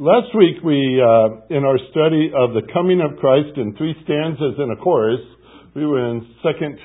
Last 0.00 0.30
week 0.32 0.62
we, 0.62 1.02
uh, 1.02 1.42
in 1.50 1.64
our 1.64 1.76
study 1.90 2.30
of 2.30 2.54
the 2.54 2.62
coming 2.72 3.00
of 3.00 3.18
Christ 3.18 3.58
in 3.58 3.74
three 3.74 3.96
stanzas 4.04 4.54
and 4.56 4.70
a 4.70 4.76
chorus, 4.76 5.18
we 5.74 5.84
were 5.84 6.10
in 6.10 6.22
second 6.38 6.78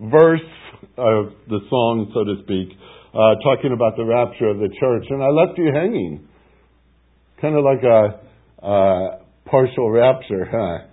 verse 0.00 0.48
of 0.96 1.36
the 1.46 1.60
song, 1.68 2.08
so 2.16 2.24
to 2.24 2.40
speak, 2.40 2.72
uh, 3.12 3.36
talking 3.44 3.76
about 3.76 3.98
the 3.98 4.04
rapture 4.06 4.48
of 4.48 4.56
the 4.64 4.72
church, 4.80 5.04
and 5.10 5.22
I 5.22 5.28
left 5.28 5.58
you 5.58 5.72
hanging, 5.74 6.26
kind 7.38 7.54
of 7.54 7.64
like 7.68 7.84
a 7.84 8.64
uh, 8.64 9.20
partial 9.44 9.90
rapture, 9.90 10.48
huh? 10.48 10.88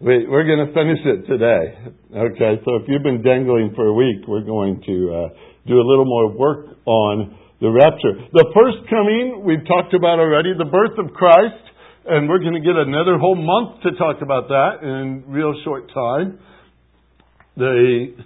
We, 0.00 0.26
we're 0.26 0.50
going 0.50 0.66
to 0.66 0.74
finish 0.74 0.98
it 1.06 1.30
today. 1.30 1.78
Okay, 2.10 2.60
so 2.64 2.82
if 2.82 2.88
you've 2.88 3.04
been 3.04 3.22
dangling 3.22 3.70
for 3.76 3.86
a 3.86 3.94
week, 3.94 4.26
we're 4.26 4.42
going 4.42 4.82
to 4.82 5.14
uh, 5.14 5.28
do 5.64 5.78
a 5.78 5.86
little 5.86 6.06
more 6.06 6.36
work 6.36 6.74
on 6.86 7.38
the 7.62 7.70
rapture. 7.70 8.18
The 8.34 8.50
first 8.50 8.90
coming, 8.90 9.46
we've 9.46 9.62
talked 9.70 9.94
about 9.94 10.18
already, 10.18 10.50
the 10.58 10.66
birth 10.66 10.98
of 10.98 11.14
Christ, 11.14 11.62
and 12.10 12.28
we're 12.28 12.42
going 12.42 12.58
to 12.58 12.66
get 12.66 12.74
another 12.74 13.22
whole 13.22 13.38
month 13.38 13.86
to 13.86 13.94
talk 13.94 14.18
about 14.18 14.50
that 14.50 14.82
in 14.82 15.30
real 15.30 15.54
short 15.62 15.86
time. 15.94 16.42
The 17.56 18.18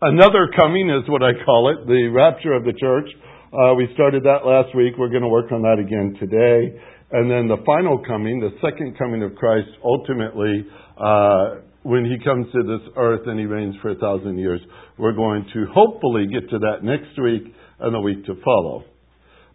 another 0.00 0.46
coming 0.54 0.94
is 0.94 1.10
what 1.10 1.26
I 1.26 1.34
call 1.42 1.74
it, 1.74 1.90
the 1.90 2.06
rapture 2.14 2.54
of 2.54 2.62
the 2.62 2.72
church. 2.78 3.10
Uh, 3.50 3.74
we 3.74 3.90
started 3.98 4.22
that 4.30 4.46
last 4.46 4.70
week. 4.78 4.94
We're 4.96 5.10
going 5.10 5.26
to 5.26 5.32
work 5.34 5.50
on 5.50 5.62
that 5.66 5.82
again 5.82 6.14
today. 6.22 6.78
And 7.10 7.26
then 7.28 7.50
the 7.50 7.58
final 7.66 7.98
coming, 8.06 8.38
the 8.38 8.54
second 8.62 8.96
coming 8.96 9.24
of 9.24 9.34
Christ, 9.34 9.74
ultimately, 9.82 10.70
uh, 10.96 11.66
when 11.82 12.06
he 12.06 12.14
comes 12.22 12.46
to 12.52 12.62
this 12.62 12.86
earth 12.96 13.26
and 13.26 13.40
he 13.40 13.44
reigns 13.44 13.74
for 13.82 13.90
a 13.90 13.98
thousand 13.98 14.38
years. 14.38 14.60
We're 14.98 15.18
going 15.18 15.50
to 15.52 15.66
hopefully 15.74 16.26
get 16.30 16.48
to 16.50 16.58
that 16.60 16.86
next 16.86 17.18
week 17.18 17.52
and 17.82 17.94
the 17.94 18.00
week 18.00 18.24
to 18.26 18.34
follow. 18.44 18.84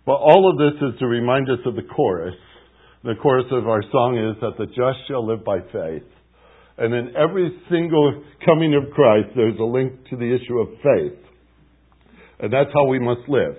But 0.05 0.16
all 0.16 0.49
of 0.49 0.58
this 0.58 0.81
is 0.81 0.99
to 0.99 1.08
remind 1.08 1.49
us 1.49 1.59
of 1.66 1.76
the 1.76 1.81
chorus. 1.81 2.35
The 3.04 3.16
chorus 3.22 3.45
of 3.52 3.68
our 3.68 3.81
song 3.91 4.18
is 4.18 4.40
that 4.41 4.58
the 4.58 4.68
just 4.68 5.08
shall 5.08 5.26
live 5.26 5.44
by 5.44 5.59
faith. 5.72 6.04
And 6.77 6.93
in 6.93 7.15
every 7.15 7.49
single 7.70 8.24
coming 8.46 8.76
of 8.76 8.93
Christ, 8.93 9.29
there's 9.35 9.57
a 9.60 9.63
link 9.63 9.93
to 10.10 10.15
the 10.15 10.35
issue 10.35 10.60
of 10.60 10.70
faith. 10.84 11.20
And 12.40 12.54
that's 12.54 12.70
how 12.74 12.85
we 12.85 12.99
must 12.99 13.27
live. 13.27 13.55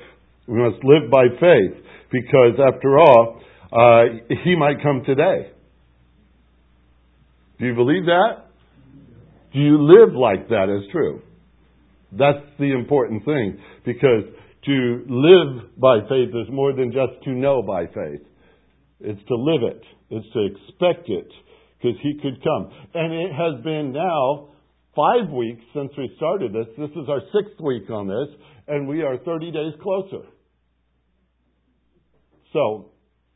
We 0.46 0.58
must 0.58 0.82
live 0.84 1.10
by 1.10 1.24
faith 1.40 1.84
because, 2.12 2.60
after 2.72 2.98
all, 2.98 3.40
uh, 3.72 4.34
He 4.44 4.54
might 4.56 4.82
come 4.82 5.02
today. 5.04 5.50
Do 7.58 7.66
you 7.66 7.74
believe 7.74 8.04
that? 8.04 8.46
Do 9.52 9.58
you 9.58 9.82
live 9.82 10.14
like 10.14 10.48
that 10.48 10.68
as 10.70 10.90
true? 10.92 11.22
That's 12.12 12.44
the 12.58 12.72
important 12.72 13.24
thing 13.24 13.58
because 13.84 14.24
to 14.66 15.04
live 15.08 15.78
by 15.78 16.00
faith 16.08 16.30
is 16.30 16.50
more 16.50 16.72
than 16.72 16.92
just 16.92 17.22
to 17.24 17.30
know 17.30 17.62
by 17.62 17.86
faith. 17.86 18.26
It's 19.00 19.20
to 19.28 19.36
live 19.36 19.62
it. 19.62 19.82
It's 20.10 20.26
to 20.32 20.46
expect 20.46 21.08
it 21.08 21.28
because 21.76 21.98
he 22.02 22.18
could 22.20 22.42
come. 22.42 22.70
And 22.94 23.12
it 23.12 23.32
has 23.32 23.62
been 23.62 23.92
now 23.92 24.48
five 24.96 25.30
weeks 25.30 25.62
since 25.74 25.92
we 25.96 26.12
started 26.16 26.52
this. 26.52 26.66
This 26.76 26.90
is 26.90 27.08
our 27.08 27.20
sixth 27.32 27.60
week 27.60 27.88
on 27.90 28.08
this, 28.08 28.28
and 28.66 28.88
we 28.88 29.02
are 29.02 29.16
30 29.18 29.52
days 29.52 29.74
closer. 29.80 30.26
So 32.52 32.90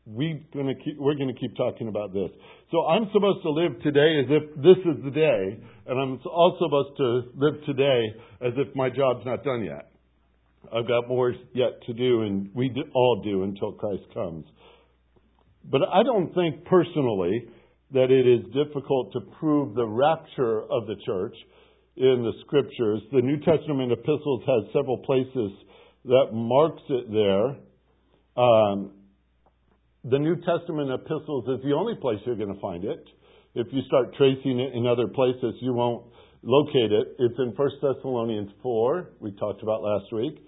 we 0.04 0.44
gonna 0.52 0.74
keep, 0.74 0.98
we're 0.98 1.14
going 1.14 1.32
to 1.32 1.38
keep 1.38 1.56
talking 1.56 1.86
about 1.86 2.12
this. 2.12 2.30
So 2.72 2.84
I'm 2.86 3.06
supposed 3.12 3.42
to 3.42 3.50
live 3.50 3.80
today 3.82 4.20
as 4.20 4.26
if 4.30 4.56
this 4.56 4.78
is 4.84 5.04
the 5.04 5.10
day, 5.10 5.62
and 5.86 6.00
I'm 6.00 6.18
also 6.26 6.66
supposed 6.66 6.96
to 6.96 7.22
live 7.36 7.64
today 7.66 8.02
as 8.40 8.52
if 8.56 8.74
my 8.74 8.88
job's 8.90 9.24
not 9.24 9.44
done 9.44 9.62
yet. 9.64 9.91
I've 10.74 10.86
got 10.86 11.08
more 11.08 11.34
yet 11.54 11.82
to 11.86 11.92
do, 11.92 12.22
and 12.22 12.50
we 12.54 12.70
all 12.94 13.22
do 13.24 13.42
until 13.42 13.72
Christ 13.72 14.02
comes. 14.14 14.46
But 15.64 15.82
I 15.92 16.02
don't 16.02 16.34
think 16.34 16.64
personally 16.64 17.48
that 17.92 18.10
it 18.10 18.26
is 18.26 18.44
difficult 18.52 19.12
to 19.12 19.20
prove 19.38 19.74
the 19.74 19.86
rapture 19.86 20.62
of 20.62 20.86
the 20.86 20.96
church 21.04 21.34
in 21.96 22.22
the 22.24 22.32
scriptures. 22.46 23.02
The 23.12 23.20
New 23.20 23.38
Testament 23.38 23.92
epistles 23.92 24.42
has 24.46 24.72
several 24.72 24.98
places 24.98 25.52
that 26.06 26.32
marks 26.32 26.82
it 26.88 27.12
there. 27.12 28.42
Um, 28.42 28.92
the 30.04 30.18
New 30.18 30.36
Testament 30.36 30.90
epistles 30.90 31.44
is 31.48 31.62
the 31.62 31.74
only 31.76 31.94
place 32.00 32.18
you're 32.24 32.36
going 32.36 32.54
to 32.54 32.60
find 32.60 32.84
it. 32.84 33.04
If 33.54 33.66
you 33.70 33.82
start 33.86 34.14
tracing 34.16 34.58
it 34.58 34.74
in 34.74 34.86
other 34.86 35.06
places, 35.06 35.54
you 35.60 35.74
won't 35.74 36.06
locate 36.42 36.90
it. 36.90 37.16
It's 37.18 37.38
in 37.38 37.52
1 37.54 37.70
Thessalonians 37.80 38.50
4, 38.62 39.10
we 39.20 39.32
talked 39.32 39.62
about 39.62 39.82
last 39.82 40.12
week. 40.12 40.42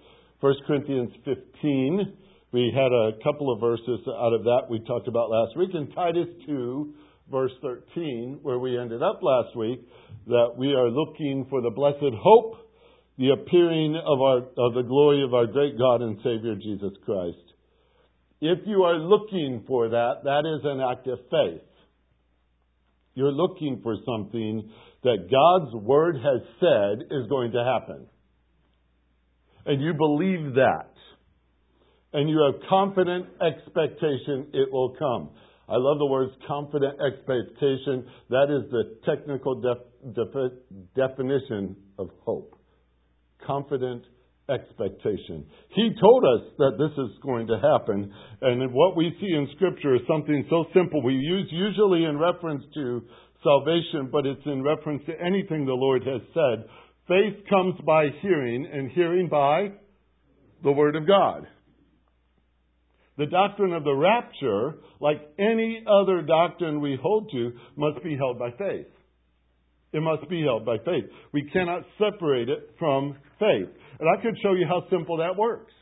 1 0.45 0.55
Corinthians 0.67 1.11
15, 1.25 2.13
we 2.53 2.71
had 2.77 2.93
a 2.93 3.13
couple 3.25 3.51
of 3.51 3.61
verses 3.61 3.99
out 4.07 4.35
of 4.35 4.45
that 4.45 4.65
we 4.69 4.79
talked 4.81 5.09
about 5.09 5.31
last 5.31 5.57
week. 5.57 5.71
In 5.73 5.91
Titus 5.93 6.29
2, 6.45 6.93
verse 7.33 7.53
13, 7.63 8.41
where 8.43 8.59
we 8.59 8.79
ended 8.79 9.03
up 9.03 9.21
last 9.23 9.57
week, 9.57 9.81
that 10.27 10.49
we 10.59 10.75
are 10.75 10.91
looking 10.91 11.47
for 11.49 11.63
the 11.63 11.71
blessed 11.71 12.15
hope, 12.21 12.57
the 13.17 13.31
appearing 13.31 13.97
of, 13.97 14.21
our, 14.21 14.37
of 14.59 14.75
the 14.75 14.85
glory 14.87 15.25
of 15.25 15.33
our 15.33 15.47
great 15.47 15.79
God 15.79 16.03
and 16.03 16.19
Savior 16.19 16.57
Jesus 16.57 16.93
Christ. 17.07 17.55
If 18.43 18.59
you 18.67 18.83
are 18.83 18.99
looking 18.99 19.65
for 19.67 19.89
that, 19.89 20.25
that 20.25 20.45
is 20.45 20.61
an 20.65 20.79
act 20.79 21.07
of 21.07 21.21
faith. 21.31 21.63
You're 23.15 23.33
looking 23.33 23.81
for 23.83 23.97
something 24.05 24.71
that 25.05 25.31
God's 25.31 25.75
Word 25.83 26.17
has 26.17 26.43
said 26.61 27.07
is 27.11 27.31
going 27.31 27.53
to 27.53 27.65
happen. 27.65 28.09
And 29.67 29.83
you 29.83 29.95
believe 29.95 30.55
that. 30.55 30.91
And 32.13 32.29
you 32.29 32.39
have 32.53 32.69
confident 32.69 33.27
expectation 33.41 34.49
it 34.53 34.71
will 34.73 34.95
come. 34.99 35.31
I 35.69 35.77
love 35.77 35.99
the 35.99 36.07
words 36.07 36.33
confident 36.47 36.99
expectation. 37.01 38.07
That 38.31 38.49
is 38.51 38.71
the 38.71 38.99
technical 39.07 39.61
def- 39.61 40.15
def- 40.15 40.53
definition 40.95 41.77
of 41.99 42.11
hope. 42.25 42.55
Confident 43.47 44.05
expectation. 44.51 45.47
He 45.75 45.91
told 46.01 46.25
us 46.25 46.53
that 46.59 46.77
this 46.79 46.93
is 46.99 47.11
going 47.23 47.47
to 47.47 47.59
happen, 47.59 48.13
and 48.43 48.73
what 48.75 48.95
we 48.95 49.17
see 49.19 49.33
in 49.33 49.49
Scripture 49.57 49.95
is 49.95 50.03
something 50.07 50.45
so 50.51 50.67
simple. 50.75 51.03
We 51.03 51.15
use 51.15 51.49
usually 51.51 52.05
in 52.05 52.19
reference 52.19 52.63
to 52.75 53.03
salvation, 53.43 54.11
but 54.13 54.27
it's 54.27 54.45
in 54.45 54.63
reference 54.63 55.03
to 55.07 55.13
anything 55.19 55.65
the 55.65 55.73
Lord 55.73 56.03
has 56.05 56.21
said. 56.35 56.69
Faith 57.09 57.45
comes 57.51 57.75
by 57.85 58.07
hearing, 58.23 58.67
and 58.73 58.91
hearing 58.91 59.29
by 59.29 59.73
the 60.63 60.73
Word 60.73 60.97
of 60.97 61.07
God. 61.07 61.47
The 63.19 63.27
doctrine 63.27 63.75
of 63.75 63.85
the 63.85 63.95
rapture, 63.95 64.77
like 65.01 65.21
any 65.39 65.85
other 65.87 66.23
doctrine 66.23 66.81
we 66.81 66.99
hold 67.01 67.31
to, 67.31 67.53
must 67.77 68.03
be 68.03 68.17
held 68.17 68.39
by 68.39 68.51
faith. 68.51 68.87
It 69.93 70.01
must 70.01 70.29
be 70.29 70.43
held 70.43 70.65
by 70.65 70.79
faith. 70.79 71.05
We 71.33 71.49
cannot 71.53 71.83
separate 71.99 72.49
it 72.49 72.75
from 72.79 73.17
faith. 73.39 73.69
And 74.01 74.09
I 74.09 74.21
could 74.21 74.37
show 74.43 74.55
you 74.55 74.67
how 74.67 74.83
simple 74.91 75.19
that 75.19 75.37
works. 75.37 75.73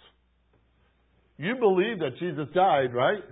You 1.38 1.54
believe 1.58 2.00
that 2.00 2.18
Jesus 2.18 2.52
died, 2.54 2.92
right? 2.92 3.22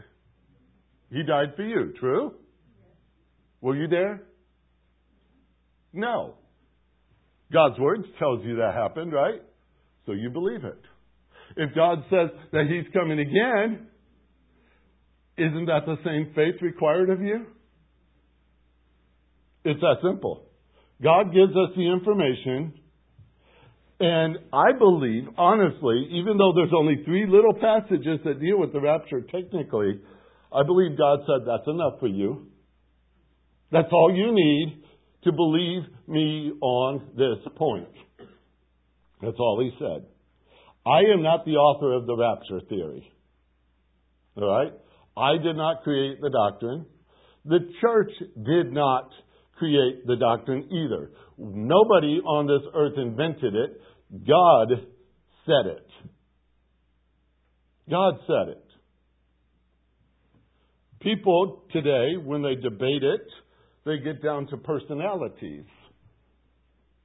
He 1.11 1.23
died 1.23 1.55
for 1.57 1.65
you, 1.65 1.93
true? 2.01 2.35
Were 3.61 3.77
you 3.77 3.89
there? 3.89 4.23
No. 5.93 6.37
God's 7.53 7.79
word 7.79 8.05
tells 8.19 8.45
you 8.45 8.57
that 8.57 8.75
happened, 8.75 9.13
right? 9.13 9.43
So 10.07 10.13
you 10.13 10.31
believe 10.31 10.65
it. 10.65 10.81
If 11.57 11.75
God 11.75 12.05
says 12.11 12.31
that 12.53 12.65
He's 12.69 12.93
coming 12.93 13.19
again, 13.19 13.89
isn't 15.37 15.67
that 15.67 15.87
the 15.87 15.97
same 16.05 16.33
faith 16.35 16.63
required 16.63 17.11
of 17.11 17.21
you? 17.21 17.47
It's 19.65 19.81
that 19.81 19.97
simple. 20.03 20.45
God 21.03 21.33
gives 21.35 21.53
us 21.53 21.71
the 21.77 21.91
information, 21.93 22.75
and 23.99 24.39
I 24.53 24.73
believe, 24.79 25.25
honestly, 25.37 26.09
even 26.13 26.39
though 26.39 26.53
there's 26.55 26.73
only 26.77 27.03
three 27.05 27.27
little 27.27 27.55
passages 27.55 28.21
that 28.25 28.41
deal 28.41 28.59
with 28.59 28.73
the 28.73 28.81
rapture 28.81 29.21
technically, 29.23 30.01
I 30.53 30.63
believe 30.63 30.97
God 30.97 31.21
said 31.27 31.47
that's 31.47 31.67
enough 31.67 32.01
for 32.01 32.07
you. 32.07 32.47
That's 33.73 33.89
all 33.93 34.15
you 34.15 34.33
need 34.33 34.83
to 35.25 35.33
believe 35.33 35.83
me 36.07 36.53
on 36.61 37.03
this 37.17 37.53
point. 37.57 37.89
That's 39.23 39.37
all 39.39 39.61
he 39.61 39.71
said. 39.79 40.07
I 40.87 41.13
am 41.13 41.23
not 41.23 41.45
the 41.45 41.53
author 41.53 41.93
of 41.93 42.07
the 42.07 42.17
rapture 42.17 42.67
theory. 42.69 43.11
All 44.37 44.49
right? 44.49 44.73
I 45.17 45.43
did 45.43 45.57
not 45.57 45.83
create 45.83 46.21
the 46.21 46.31
doctrine. 46.31 46.87
The 47.45 47.59
church 47.81 48.13
did 48.37 48.73
not 48.73 49.11
create 49.59 50.07
the 50.07 50.17
doctrine 50.17 50.69
either. 50.73 51.11
Nobody 51.37 52.21
on 52.21 52.47
this 52.47 52.67
earth 52.75 52.95
invented 52.97 53.55
it. 53.55 53.81
God 54.27 54.69
said 55.47 55.67
it. 55.67 55.87
God 57.91 58.15
said 58.27 58.49
it. 58.53 58.65
People 61.01 61.63
today, 61.73 62.17
when 62.23 62.43
they 62.43 62.55
debate 62.55 63.03
it, 63.03 63.27
they 63.85 63.99
get 63.99 64.23
down 64.23 64.47
to 64.49 64.57
personalities. 64.57 65.65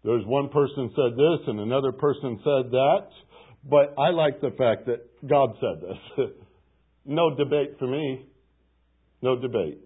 There's 0.04 0.26
one 0.26 0.50
person 0.50 0.92
said 0.96 1.18
this 1.18 1.48
and 1.48 1.60
another 1.60 1.92
person 1.92 2.40
said 2.44 2.72
that, 2.72 3.08
but 3.68 3.96
I 4.00 4.10
like 4.10 4.40
the 4.42 4.52
fact 4.58 4.86
that 4.86 5.28
God 5.28 5.50
said 5.60 5.82
this. 5.82 6.28
no 7.06 7.36
debate 7.36 7.78
for 7.80 7.88
me. 7.88 8.28
No 9.22 9.40
debate. 9.40 9.80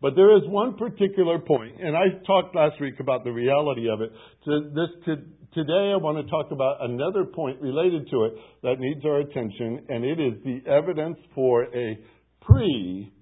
But 0.00 0.16
there 0.16 0.36
is 0.36 0.42
one 0.46 0.76
particular 0.76 1.38
point, 1.38 1.80
and 1.80 1.96
I 1.96 2.24
talked 2.26 2.54
last 2.54 2.80
week 2.80 3.00
about 3.00 3.24
the 3.24 3.32
reality 3.32 3.88
of 3.88 4.00
it. 4.00 4.12
To 4.44 4.70
this, 4.74 5.04
to, 5.06 5.16
today, 5.54 5.92
I 5.92 5.96
want 5.96 6.24
to 6.24 6.30
talk 6.30 6.50
about 6.50 6.76
another 6.80 7.24
point 7.24 7.60
related 7.60 8.10
to 8.10 8.24
it 8.24 8.34
that 8.62 8.76
needs 8.78 9.04
our 9.04 9.20
attention, 9.20 9.86
and 9.88 10.04
it 10.04 10.20
is 10.20 10.34
the 10.44 10.70
evidence 10.70 11.16
for 11.34 11.64
a 11.74 11.98
pre 12.42 13.12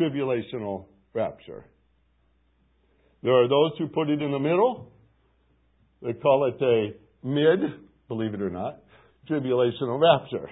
tribulational 0.00 0.86
rapture. 1.12 1.66
There 3.24 3.32
are 3.32 3.48
those 3.48 3.72
who 3.78 3.88
put 3.88 4.10
it 4.10 4.20
in 4.20 4.30
the 4.30 4.38
middle. 4.38 4.92
They 6.02 6.12
call 6.12 6.44
it 6.44 6.62
a 6.62 7.26
mid, 7.26 7.58
believe 8.06 8.34
it 8.34 8.42
or 8.42 8.50
not, 8.50 8.80
tribulational 9.28 9.98
rapture. 9.98 10.50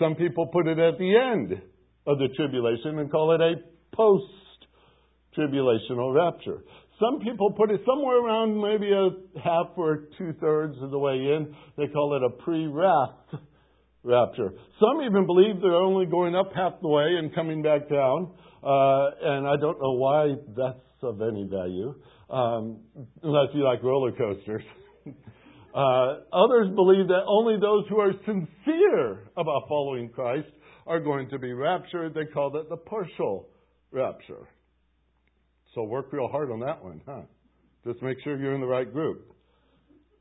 Some 0.00 0.16
people 0.16 0.48
put 0.48 0.66
it 0.66 0.76
at 0.80 0.98
the 0.98 1.16
end 1.16 1.52
of 2.04 2.18
the 2.18 2.26
tribulation 2.34 2.98
and 2.98 3.08
call 3.12 3.32
it 3.36 3.40
a 3.40 3.54
post 3.94 4.24
tribulational 5.38 6.12
rapture. 6.12 6.64
Some 6.98 7.20
people 7.20 7.52
put 7.52 7.70
it 7.70 7.80
somewhere 7.86 8.18
around 8.18 8.60
maybe 8.60 8.90
a 8.90 9.40
half 9.40 9.68
or 9.76 10.08
two 10.18 10.32
thirds 10.40 10.74
of 10.82 10.90
the 10.90 10.98
way 10.98 11.14
in. 11.14 11.54
They 11.76 11.86
call 11.86 12.16
it 12.16 12.24
a 12.24 12.42
pre 12.42 12.66
wrath 12.66 13.40
rapture. 14.02 14.52
Some 14.80 15.00
even 15.02 15.26
believe 15.26 15.60
they're 15.62 15.74
only 15.74 16.06
going 16.06 16.34
up 16.34 16.50
half 16.56 16.72
the 16.82 16.88
way 16.88 17.16
and 17.20 17.32
coming 17.32 17.62
back 17.62 17.88
down. 17.88 18.32
Uh, 18.64 19.10
and 19.22 19.46
I 19.46 19.56
don't 19.60 19.80
know 19.80 19.92
why 19.92 20.34
that's 20.56 20.78
of 21.02 21.20
any 21.20 21.44
value, 21.44 21.94
um, 22.30 22.78
unless 23.22 23.48
you 23.54 23.64
like 23.64 23.82
roller 23.82 24.12
coasters. 24.12 24.62
uh, 25.74 26.14
others 26.32 26.68
believe 26.74 27.08
that 27.08 27.22
only 27.26 27.56
those 27.60 27.84
who 27.88 27.98
are 28.00 28.12
sincere 28.24 29.28
about 29.36 29.68
following 29.68 30.08
Christ 30.10 30.48
are 30.86 31.00
going 31.00 31.28
to 31.30 31.38
be 31.38 31.52
raptured. 31.52 32.14
They 32.14 32.26
call 32.26 32.50
that 32.52 32.68
the 32.68 32.76
partial 32.76 33.48
rapture. 33.90 34.48
So 35.74 35.82
work 35.84 36.12
real 36.12 36.28
hard 36.28 36.50
on 36.50 36.60
that 36.60 36.82
one, 36.82 37.00
huh? 37.06 37.22
Just 37.86 38.02
make 38.02 38.18
sure 38.22 38.38
you're 38.38 38.54
in 38.54 38.60
the 38.60 38.66
right 38.66 38.90
group. 38.90 39.30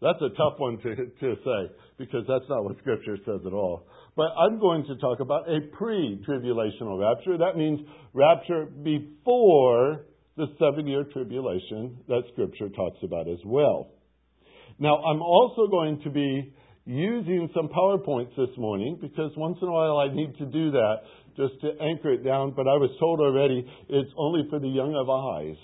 That's 0.01 0.19
a 0.21 0.35
tough 0.35 0.55
one 0.57 0.77
to, 0.79 0.95
to 0.95 1.35
say 1.45 1.75
because 1.97 2.25
that's 2.27 2.43
not 2.49 2.65
what 2.65 2.77
Scripture 2.79 3.17
says 3.25 3.39
at 3.45 3.53
all. 3.53 3.87
But 4.17 4.27
I'm 4.37 4.59
going 4.59 4.85
to 4.87 4.97
talk 4.97 5.21
about 5.21 5.49
a 5.49 5.61
pre 5.77 6.21
tribulational 6.27 6.99
rapture. 6.99 7.37
That 7.37 7.55
means 7.55 7.79
rapture 8.13 8.65
before 8.65 10.01
the 10.37 10.47
seven 10.59 10.87
year 10.87 11.03
tribulation 11.11 11.97
that 12.07 12.23
Scripture 12.31 12.69
talks 12.69 12.97
about 13.03 13.27
as 13.27 13.39
well. 13.45 13.89
Now, 14.79 14.97
I'm 15.03 15.21
also 15.21 15.67
going 15.67 16.01
to 16.03 16.09
be 16.09 16.53
using 16.85 17.49
some 17.55 17.69
PowerPoints 17.69 18.35
this 18.35 18.57
morning 18.57 18.97
because 18.99 19.31
once 19.37 19.57
in 19.61 19.67
a 19.67 19.71
while 19.71 19.97
I 19.97 20.13
need 20.13 20.37
to 20.37 20.45
do 20.45 20.71
that 20.71 20.95
just 21.37 21.53
to 21.61 21.71
anchor 21.81 22.11
it 22.13 22.23
down, 22.23 22.53
but 22.55 22.67
I 22.67 22.75
was 22.75 22.89
told 22.99 23.19
already 23.19 23.65
it's 23.89 24.11
only 24.17 24.47
for 24.49 24.59
the 24.59 24.67
young 24.67 24.95
of 24.95 25.09
eyes. 25.09 25.57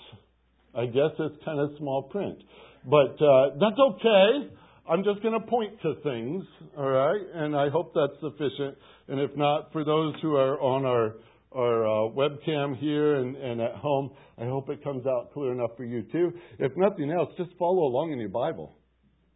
I 0.74 0.86
guess 0.86 1.12
it's 1.18 1.44
kind 1.44 1.60
of 1.60 1.70
small 1.78 2.04
print. 2.04 2.38
But 2.84 3.20
uh, 3.22 3.58
that's 3.60 3.78
okay. 3.78 4.50
I'm 4.88 5.04
just 5.04 5.22
going 5.22 5.38
to 5.38 5.46
point 5.46 5.80
to 5.82 5.94
things, 6.02 6.44
all 6.76 6.88
right? 6.88 7.20
And 7.34 7.54
I 7.54 7.68
hope 7.68 7.92
that's 7.94 8.18
sufficient. 8.20 8.76
And 9.08 9.20
if 9.20 9.36
not, 9.36 9.72
for 9.72 9.84
those 9.84 10.14
who 10.22 10.34
are 10.36 10.60
on 10.60 10.84
our 10.84 11.14
our 11.52 11.86
uh, 11.86 12.10
webcam 12.10 12.76
here 12.76 13.16
and, 13.16 13.60
at 13.60 13.74
home, 13.74 14.10
I 14.38 14.44
hope 14.44 14.70
it 14.70 14.84
comes 14.84 15.06
out 15.06 15.32
clear 15.32 15.52
enough 15.52 15.70
for 15.76 15.84
you 15.84 16.02
too. 16.12 16.32
If 16.58 16.72
nothing 16.76 17.10
else, 17.10 17.30
just 17.36 17.50
follow 17.58 17.84
along 17.84 18.12
in 18.12 18.18
your 18.18 18.28
Bible. 18.28 18.76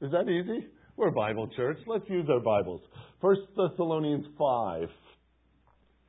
Is 0.00 0.12
that 0.12 0.28
easy? 0.28 0.68
We're 0.96 1.08
a 1.08 1.12
Bible 1.12 1.48
church. 1.56 1.78
Let's 1.86 2.08
use 2.08 2.26
our 2.30 2.40
Bibles. 2.40 2.80
First 3.20 3.42
Thessalonians 3.56 4.26
5. 4.38 4.88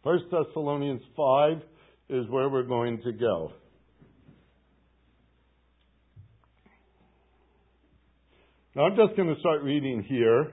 First 0.03 0.25
Thessalonians 0.31 1.01
5 1.17 1.57
is 2.09 2.29
where 2.29 2.49
we're 2.49 2.67
going 2.67 3.01
to 3.03 3.11
go. 3.11 3.51
Now 8.75 8.83
I'm 8.83 8.95
just 8.95 9.15
going 9.15 9.33
to 9.33 9.39
start 9.39 9.63
reading 9.63 10.03
here, 10.03 10.51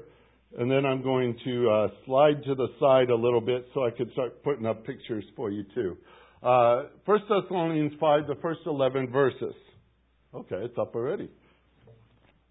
and 0.59 0.71
then 0.71 0.85
I'm 0.85 1.03
going 1.03 1.39
to 1.45 1.71
uh, 1.71 1.89
slide 2.05 2.43
to 2.45 2.55
the 2.55 2.69
side 2.79 3.11
a 3.11 3.15
little 3.15 3.41
bit 3.41 3.67
so 3.75 3.85
I 3.85 3.91
could 3.91 4.13
start 4.13 4.43
putting 4.43 4.67
up 4.67 4.85
pictures 4.85 5.25
for 5.35 5.51
you 5.51 5.65
too. 5.75 5.97
Uh, 6.43 6.85
First 7.07 7.25
Thessalonians 7.29 7.93
5, 8.01 8.27
the 8.27 8.35
first 8.43 8.61
11 8.67 9.11
verses. 9.11 9.55
Okay, 10.35 10.57
it's 10.57 10.77
up 10.79 10.95
already. 10.95 11.31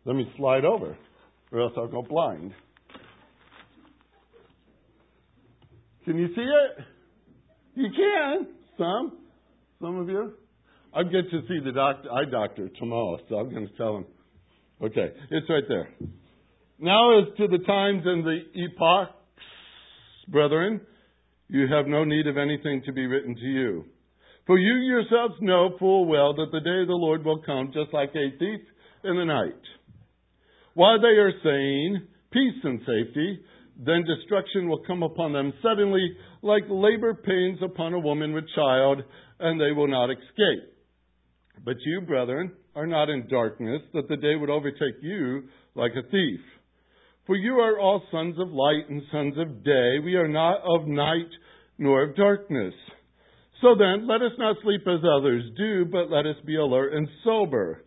Let 0.06 0.16
me 0.16 0.32
slide 0.38 0.66
over, 0.66 0.98
or 1.52 1.62
else 1.62 1.74
I'll 1.78 1.88
go 1.88 2.02
blind. 2.02 2.54
Can 6.06 6.18
you 6.18 6.28
see 6.30 6.42
it? 6.42 6.86
You 7.76 7.90
can. 7.96 8.48
Some. 8.78 9.18
Some 9.80 10.00
of 10.00 10.10
you. 10.10 10.34
I 10.94 11.04
get 11.04 11.30
to 11.30 11.42
see 11.48 11.60
the 11.64 11.80
eye 11.80 12.30
doctor 12.30 12.70
tomorrow, 12.80 13.20
so 13.30 13.36
I'm 13.36 13.50
going 13.52 13.68
to 13.68 13.78
tell 13.78 13.98
him. 13.98 14.06
Okay, 14.82 15.14
it's 15.30 15.50
right 15.50 15.64
there. 15.68 15.90
Now, 16.82 17.20
as 17.20 17.28
to 17.38 17.48
the 17.48 17.64
times 17.64 18.02
and 18.06 18.26
the 18.26 18.40
epochs, 18.56 19.14
brethren, 20.28 20.82
you 21.48 21.68
have 21.72 21.86
no 21.86 22.04
need 22.04 22.26
of 22.26 22.38
anything 22.38 22.82
to 22.88 22.92
be 22.92 23.06
written 23.06 23.36
to 23.36 23.46
you. 23.46 23.86
For 24.48 24.58
you 24.58 24.74
yourselves 24.74 25.36
know 25.42 25.76
full 25.78 26.08
well 26.08 26.34
that 26.34 26.50
the 26.52 26.60
day 26.60 26.82
of 26.82 26.88
the 26.88 26.94
Lord 26.94 27.24
will 27.24 27.40
come 27.44 27.72
just 27.72 27.94
like 27.94 28.10
a 28.16 28.36
thief 28.40 28.62
in 29.04 29.16
the 29.16 29.26
night. 29.26 29.62
While 30.74 31.00
they 31.00 31.10
are 31.10 31.32
saying 31.44 32.08
peace 32.32 32.64
and 32.64 32.80
safety, 32.80 33.42
then 33.78 34.04
destruction 34.04 34.68
will 34.68 34.82
come 34.88 35.04
upon 35.04 35.34
them 35.34 35.54
suddenly, 35.62 36.18
like 36.42 36.64
labor 36.68 37.14
pains 37.14 37.60
upon 37.62 37.94
a 37.94 38.00
woman 38.00 38.34
with 38.34 38.46
child, 38.56 39.04
and 39.40 39.62
they 39.62 39.72
will 39.72 39.88
not 39.88 40.10
escape. 40.10 40.74
But 41.64 41.76
you, 41.86 42.02
brethren, 42.02 42.54
are 42.76 42.88
not 42.88 43.12
in 43.12 43.28
darkness, 43.28 43.84
that 43.94 44.08
the 44.10 44.18
day 44.18 44.36
would 44.36 44.50
overtake 44.50 44.96
you 45.04 45.44
like 45.76 45.92
a 45.92 46.10
thief. 46.10 46.40
For 47.32 47.38
you 47.38 47.62
are 47.62 47.80
all 47.80 48.04
sons 48.12 48.36
of 48.40 48.50
light 48.52 48.90
and 48.90 49.02
sons 49.10 49.36
of 49.38 49.64
day. 49.64 50.00
We 50.04 50.16
are 50.16 50.28
not 50.28 50.58
of 50.66 50.86
night 50.86 51.30
nor 51.78 52.04
of 52.04 52.18
darkness. 52.18 52.74
So 53.62 53.74
then, 53.80 54.06
let 54.06 54.22
us 54.22 54.34
not 54.38 54.58
sleep 54.62 54.82
as 54.82 55.00
others 55.00 55.42
do, 55.56 55.86
but 55.86 56.12
let 56.12 56.26
us 56.26 56.36
be 56.46 56.58
alert 56.58 56.92
and 56.92 57.08
sober. 57.24 57.86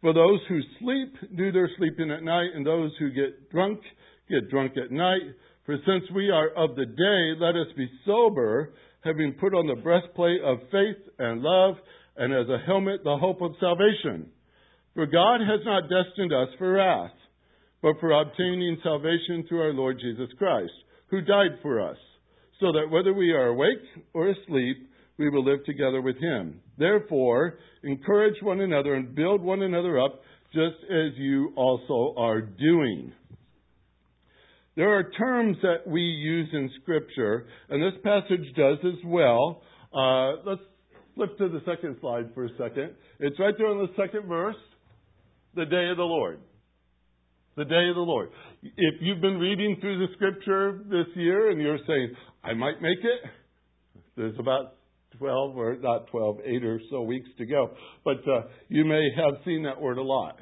For 0.00 0.14
those 0.14 0.40
who 0.48 0.60
sleep 0.80 1.14
do 1.36 1.52
their 1.52 1.68
sleeping 1.76 2.10
at 2.10 2.22
night, 2.22 2.52
and 2.54 2.66
those 2.66 2.90
who 2.98 3.10
get 3.10 3.50
drunk 3.50 3.80
get 4.30 4.48
drunk 4.48 4.72
at 4.82 4.90
night. 4.90 5.20
For 5.66 5.76
since 5.86 6.04
we 6.14 6.30
are 6.30 6.48
of 6.56 6.74
the 6.74 6.86
day, 6.86 7.38
let 7.38 7.54
us 7.54 7.68
be 7.76 7.90
sober, 8.06 8.72
having 9.04 9.34
put 9.38 9.52
on 9.52 9.66
the 9.66 9.82
breastplate 9.82 10.40
of 10.40 10.56
faith 10.72 11.04
and 11.18 11.42
love, 11.42 11.74
and 12.16 12.32
as 12.32 12.48
a 12.48 12.64
helmet 12.64 13.04
the 13.04 13.18
hope 13.18 13.42
of 13.42 13.56
salvation. 13.60 14.30
For 14.94 15.04
God 15.04 15.42
has 15.42 15.60
not 15.66 15.82
destined 15.82 16.32
us 16.32 16.48
for 16.56 16.72
wrath, 16.72 17.10
but 17.86 18.00
for 18.00 18.10
obtaining 18.20 18.76
salvation 18.82 19.44
through 19.48 19.60
our 19.60 19.72
Lord 19.72 20.00
Jesus 20.00 20.28
Christ, 20.38 20.72
who 21.08 21.20
died 21.20 21.60
for 21.62 21.80
us, 21.80 21.96
so 22.58 22.72
that 22.72 22.90
whether 22.90 23.14
we 23.14 23.30
are 23.30 23.46
awake 23.46 23.78
or 24.12 24.28
asleep, 24.28 24.90
we 25.18 25.30
will 25.30 25.44
live 25.44 25.64
together 25.64 26.02
with 26.02 26.16
him. 26.16 26.60
Therefore, 26.76 27.60
encourage 27.84 28.42
one 28.42 28.60
another 28.60 28.94
and 28.94 29.14
build 29.14 29.40
one 29.40 29.62
another 29.62 30.00
up, 30.00 30.20
just 30.52 30.82
as 30.90 31.12
you 31.16 31.52
also 31.54 32.12
are 32.18 32.40
doing. 32.40 33.12
There 34.74 34.90
are 34.98 35.08
terms 35.12 35.56
that 35.62 35.86
we 35.86 36.00
use 36.00 36.48
in 36.52 36.68
Scripture, 36.82 37.46
and 37.68 37.80
this 37.80 38.00
passage 38.02 38.52
does 38.56 38.78
as 38.84 39.04
well. 39.04 39.62
Uh, 39.94 40.42
let's 40.44 40.62
flip 41.14 41.38
to 41.38 41.48
the 41.50 41.60
second 41.64 41.98
slide 42.00 42.30
for 42.34 42.46
a 42.46 42.50
second. 42.58 42.96
It's 43.20 43.38
right 43.38 43.54
there 43.56 43.70
in 43.70 43.78
the 43.78 43.92
second 43.96 44.26
verse 44.26 44.56
the 45.54 45.66
day 45.66 45.88
of 45.88 45.98
the 45.98 46.02
Lord. 46.02 46.40
The 47.56 47.64
day 47.64 47.88
of 47.88 47.94
the 47.94 48.02
Lord. 48.02 48.28
If 48.62 48.94
you've 49.00 49.22
been 49.22 49.38
reading 49.38 49.78
through 49.80 50.06
the 50.06 50.12
Scripture 50.14 50.78
this 50.90 51.06
year 51.14 51.50
and 51.50 51.58
you're 51.58 51.78
saying, 51.86 52.14
I 52.44 52.52
might 52.52 52.82
make 52.82 52.98
it, 52.98 53.30
there's 54.14 54.38
about 54.38 54.74
12 55.18 55.56
or 55.56 55.76
not 55.80 56.06
12, 56.08 56.40
8 56.44 56.64
or 56.64 56.80
so 56.90 57.00
weeks 57.00 57.30
to 57.38 57.46
go. 57.46 57.70
But 58.04 58.18
uh, 58.28 58.42
you 58.68 58.84
may 58.84 59.08
have 59.16 59.42
seen 59.46 59.62
that 59.62 59.80
word 59.80 59.96
a 59.96 60.02
lot. 60.02 60.36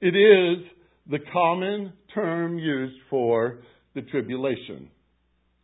It 0.00 0.14
is 0.14 0.64
the 1.10 1.18
common 1.32 1.92
term 2.14 2.56
used 2.60 2.96
for 3.10 3.58
the 3.96 4.02
tribulation, 4.02 4.88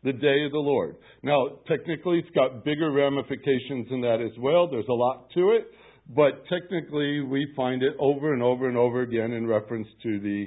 the 0.03 0.13
day 0.13 0.45
of 0.45 0.51
the 0.51 0.59
Lord. 0.59 0.97
Now, 1.23 1.61
technically, 1.69 2.19
it's 2.19 2.35
got 2.35 2.65
bigger 2.65 2.91
ramifications 2.91 3.89
than 3.91 4.01
that 4.01 4.21
as 4.21 4.37
well. 4.41 4.69
There's 4.69 4.89
a 4.89 4.93
lot 4.93 5.29
to 5.35 5.53
it, 5.53 5.71
but 6.09 6.45
technically, 6.49 7.21
we 7.21 7.53
find 7.57 7.83
it 7.83 7.95
over 7.99 8.33
and 8.33 8.43
over 8.43 8.69
and 8.69 8.77
over 8.77 9.03
again 9.03 9.33
in 9.33 9.47
reference 9.47 9.89
to 10.03 10.21
the 10.21 10.47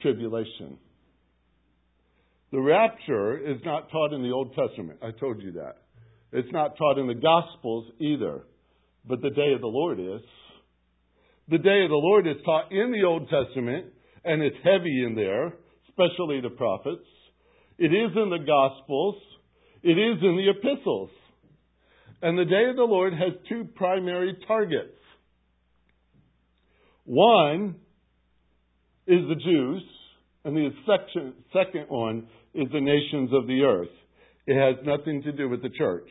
tribulation. 0.00 0.78
The 2.50 2.60
rapture 2.60 3.38
is 3.38 3.58
not 3.64 3.90
taught 3.90 4.12
in 4.12 4.22
the 4.22 4.32
Old 4.32 4.54
Testament. 4.54 4.98
I 5.02 5.10
told 5.12 5.40
you 5.40 5.52
that. 5.52 5.76
It's 6.32 6.52
not 6.52 6.76
taught 6.76 6.98
in 6.98 7.06
the 7.06 7.14
Gospels 7.14 7.86
either. 8.00 8.42
But 9.06 9.22
the 9.22 9.30
day 9.30 9.52
of 9.54 9.60
the 9.60 9.68
Lord 9.68 9.98
is. 9.98 10.22
The 11.48 11.58
day 11.58 11.84
of 11.84 11.90
the 11.90 11.96
Lord 11.96 12.26
is 12.26 12.36
taught 12.44 12.72
in 12.72 12.92
the 12.92 13.04
Old 13.06 13.28
Testament, 13.28 13.86
and 14.24 14.42
it's 14.42 14.56
heavy 14.64 15.04
in 15.04 15.14
there, 15.14 15.54
especially 15.88 16.40
the 16.40 16.54
prophets. 16.56 17.06
It 17.78 17.92
is 17.92 18.10
in 18.16 18.30
the 18.30 18.44
Gospels. 18.46 19.16
It 19.82 19.98
is 19.98 20.18
in 20.22 20.36
the 20.36 20.50
epistles. 20.50 21.10
And 22.22 22.38
the 22.38 22.44
day 22.44 22.70
of 22.70 22.76
the 22.76 22.82
Lord 22.82 23.12
has 23.14 23.32
two 23.48 23.64
primary 23.74 24.36
targets. 24.46 24.96
One 27.04 27.74
is 29.08 29.20
the 29.28 29.34
Jews, 29.34 29.82
and 30.44 30.56
the 30.56 30.70
section, 30.86 31.34
second 31.52 31.86
one 31.88 32.28
is 32.54 32.68
the 32.72 32.80
nations 32.80 33.30
of 33.32 33.48
the 33.48 33.62
earth. 33.62 33.88
It 34.46 34.54
has 34.54 34.84
nothing 34.86 35.22
to 35.24 35.32
do 35.32 35.48
with 35.48 35.62
the 35.62 35.70
church. 35.70 36.08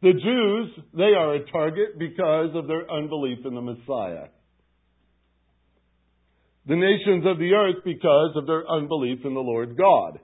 The 0.00 0.12
Jews, 0.12 0.84
they 0.94 1.12
are 1.16 1.34
a 1.34 1.50
target 1.50 1.98
because 1.98 2.50
of 2.54 2.66
their 2.66 2.90
unbelief 2.90 3.38
in 3.44 3.54
the 3.54 3.60
Messiah. 3.60 4.28
The 6.66 6.76
nations 6.76 7.24
of 7.26 7.38
the 7.38 7.52
earth 7.52 7.82
because 7.84 8.36
of 8.36 8.46
their 8.46 8.66
unbelief 8.70 9.18
in 9.24 9.34
the 9.34 9.40
Lord 9.40 9.76
God. 9.76 10.20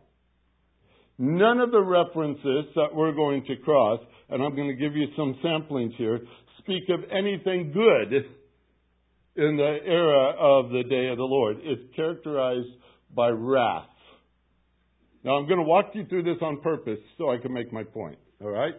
None 1.18 1.61
of 1.61 1.71
the 1.71 1.80
references 1.80 2.66
that 2.75 2.88
we're 2.92 3.12
going 3.12 3.44
to 3.47 3.56
cross, 3.56 4.00
and 4.30 4.42
I'm 4.42 4.56
going 4.56 4.68
to 4.68 4.75
give 4.75 4.97
you 4.97 5.06
some 5.16 5.37
samplings 5.44 5.94
here, 5.97 6.21
speak 6.59 6.85
of 6.88 7.00
anything 7.11 7.73
good 7.73 8.25
in 9.37 9.56
the 9.56 9.78
era 9.87 10.30
of 10.38 10.71
the 10.71 10.83
day 10.88 11.09
of 11.09 11.16
the 11.16 11.25
Lord. 11.25 11.59
It's 11.62 11.94
characterized 11.94 12.68
by 13.14 13.28
wrath. 13.28 13.87
Now 15.25 15.37
I'm 15.37 15.47
going 15.47 15.59
to 15.59 15.64
walk 15.64 15.90
you 15.94 16.04
through 16.06 16.25
this 16.25 16.37
on 16.42 16.61
purpose 16.61 16.99
so 17.16 17.30
I 17.30 17.38
can 17.38 17.52
make 17.52 17.73
my 17.73 17.85
point. 17.85 18.18
All 18.42 18.50
right? 18.50 18.75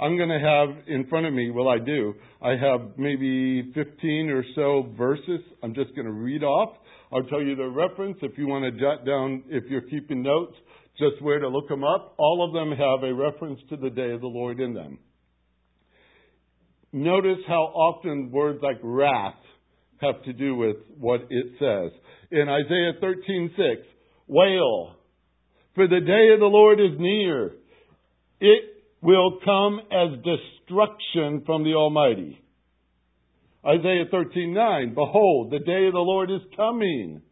I'm 0.00 0.16
going 0.16 0.28
to 0.28 0.38
have 0.38 0.86
in 0.86 1.08
front 1.08 1.26
of 1.26 1.32
me, 1.32 1.50
well 1.50 1.68
I 1.68 1.78
do, 1.78 2.14
I 2.40 2.50
have 2.50 2.98
maybe 2.98 3.72
15 3.74 4.30
or 4.30 4.44
so 4.54 4.94
verses. 4.96 5.40
I'm 5.62 5.74
just 5.74 5.94
going 5.96 6.06
to 6.06 6.12
read 6.12 6.44
off. 6.44 6.76
I'll 7.12 7.24
tell 7.24 7.42
you 7.42 7.56
the 7.56 7.68
reference 7.68 8.18
if 8.22 8.38
you 8.38 8.46
want 8.46 8.64
to 8.64 8.80
jot 8.80 9.04
down, 9.04 9.42
if 9.48 9.64
you're 9.68 9.80
keeping 9.82 10.22
notes, 10.22 10.54
just 10.98 11.22
where 11.22 11.38
to 11.38 11.48
look 11.48 11.68
them 11.68 11.84
up. 11.84 12.14
All 12.18 12.44
of 12.46 12.52
them 12.52 12.76
have 12.76 13.02
a 13.02 13.14
reference 13.14 13.60
to 13.70 13.76
the 13.76 13.90
day 13.90 14.10
of 14.10 14.20
the 14.20 14.26
Lord 14.26 14.60
in 14.60 14.74
them. 14.74 14.98
Notice 16.92 17.38
how 17.46 17.64
often 17.64 18.30
words 18.30 18.60
like 18.62 18.78
wrath 18.82 19.34
have 20.00 20.22
to 20.24 20.32
do 20.32 20.56
with 20.56 20.76
what 20.98 21.20
it 21.30 21.46
says. 21.58 21.92
In 22.30 22.48
Isaiah 22.48 22.94
13:6, 23.00 23.84
wail, 24.26 24.94
for 25.74 25.86
the 25.86 26.00
day 26.00 26.32
of 26.32 26.40
the 26.40 26.46
Lord 26.46 26.80
is 26.80 26.98
near. 26.98 27.56
It 28.40 28.84
will 29.02 29.38
come 29.44 29.80
as 29.90 30.18
destruction 30.22 31.42
from 31.44 31.64
the 31.64 31.74
Almighty. 31.74 32.38
Isaiah 33.66 34.06
13:9, 34.06 34.94
behold, 34.94 35.50
the 35.50 35.58
day 35.58 35.86
of 35.86 35.92
the 35.92 35.98
Lord 35.98 36.30
is 36.30 36.40
coming, 36.56 37.22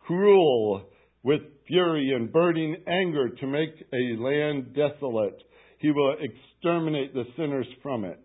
cruel 0.00 0.88
with 1.22 1.42
fury 1.68 2.12
and 2.14 2.32
burning 2.32 2.76
anger 2.86 3.28
to 3.28 3.46
make 3.46 3.70
a 3.92 4.20
land 4.20 4.74
desolate. 4.74 5.40
He 5.78 5.92
will 5.92 6.16
exterminate 6.18 7.14
the 7.14 7.24
sinners 7.36 7.66
from 7.82 8.04
it. 8.04 8.20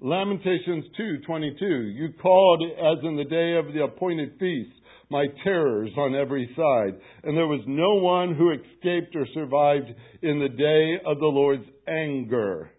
Lamentations 0.00 0.84
2:22 0.96 1.92
You 1.92 2.12
called 2.22 2.62
as 2.62 3.02
in 3.02 3.16
the 3.16 3.24
day 3.24 3.56
of 3.56 3.74
the 3.74 3.82
appointed 3.82 4.38
feast 4.38 4.70
my 5.10 5.26
terrors 5.42 5.90
on 5.96 6.14
every 6.14 6.48
side 6.54 7.00
and 7.24 7.36
there 7.36 7.48
was 7.48 7.62
no 7.66 7.94
one 7.94 8.34
who 8.34 8.52
escaped 8.52 9.16
or 9.16 9.26
survived 9.34 9.92
in 10.22 10.38
the 10.38 10.48
day 10.50 11.00
of 11.04 11.18
the 11.18 11.26
Lord's 11.26 11.66
anger. 11.88 12.70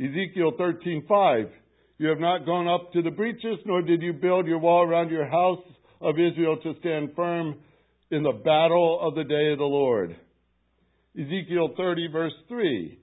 Ezekiel 0.00 0.52
13:5 0.58 1.50
You 1.98 2.08
have 2.08 2.18
not 2.18 2.44
gone 2.44 2.66
up 2.66 2.92
to 2.94 3.02
the 3.02 3.12
breaches 3.12 3.58
nor 3.64 3.80
did 3.82 4.02
you 4.02 4.14
build 4.14 4.48
your 4.48 4.58
wall 4.58 4.82
around 4.82 5.10
your 5.10 5.26
house 5.26 5.62
of 6.00 6.18
Israel 6.18 6.56
to 6.56 6.74
stand 6.80 7.14
firm 7.14 7.54
in 8.10 8.22
the 8.22 8.32
battle 8.32 8.98
of 9.00 9.14
the 9.14 9.24
day 9.24 9.52
of 9.52 9.58
the 9.58 9.64
Lord. 9.64 10.16
Ezekiel 11.14 11.74
30 11.76 12.08
verse 12.12 12.32
3 12.48 12.98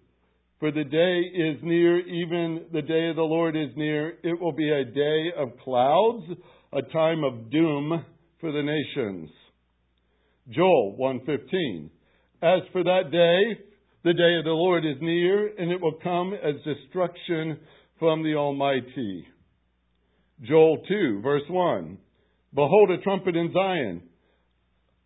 for 0.60 0.72
the 0.72 0.86
day 0.86 1.20
is 1.38 1.58
near, 1.64 2.00
even 2.00 2.66
the 2.72 2.82
day 2.82 3.10
of 3.10 3.18
the 3.18 3.22
Lord 3.22 3.58
is 3.58 3.70
near. 3.76 4.18
It 4.24 4.40
will 4.40 4.54
be 4.54 4.72
a 4.72 4.86
day 4.86 5.32
of 5.38 5.60
clouds, 5.64 6.24
a 6.72 6.82
time 6.94 7.24
of 7.26 7.52
doom 7.52 8.06
for 8.40 8.52
the 8.52 8.64
nations. 8.64 9.30
Joel 10.50 10.96
1:15. 10.98 11.90
As 12.42 12.62
for 12.72 12.84
that 12.84 13.12
day, 13.12 13.64
the 14.04 14.14
day 14.14 14.36
of 14.38 14.46
the 14.46 14.52
Lord 14.52 14.86
is 14.86 15.02
near, 15.02 15.48
and 15.58 15.72
it 15.72 15.82
will 15.82 16.00
come 16.00 16.34
as 16.34 16.56
destruction 16.64 17.60
from 18.00 18.24
the 18.24 18.36
Almighty. 18.36 19.28
Joel 20.42 20.78
2, 20.88 21.22
verse 21.22 21.48
1. 21.50 21.98
Behold 22.54 22.92
a 22.92 22.98
trumpet 23.00 23.36
in 23.36 23.52
Zion, 23.52 24.04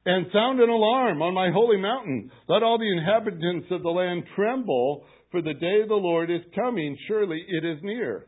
and 0.10 0.26
sound 0.34 0.60
an 0.60 0.70
alarm 0.70 1.22
on 1.22 1.36
my 1.36 1.52
holy 1.52 1.78
mountain. 1.78 2.32
Let 2.48 2.64
all 2.64 2.80
the 2.80 2.92
inhabitants 2.92 3.68
of 3.70 3.84
the 3.84 3.90
land 3.90 4.24
tremble, 4.36 5.06
for 5.30 5.44
the 5.44 5.54
day 5.54 5.82
of 5.84 5.88
the 5.88 5.94
Lord 5.94 6.32
is 6.32 6.42
coming, 6.56 6.98
surely 7.08 7.46
it 7.48 7.64
is 7.64 7.78
near. 7.84 8.26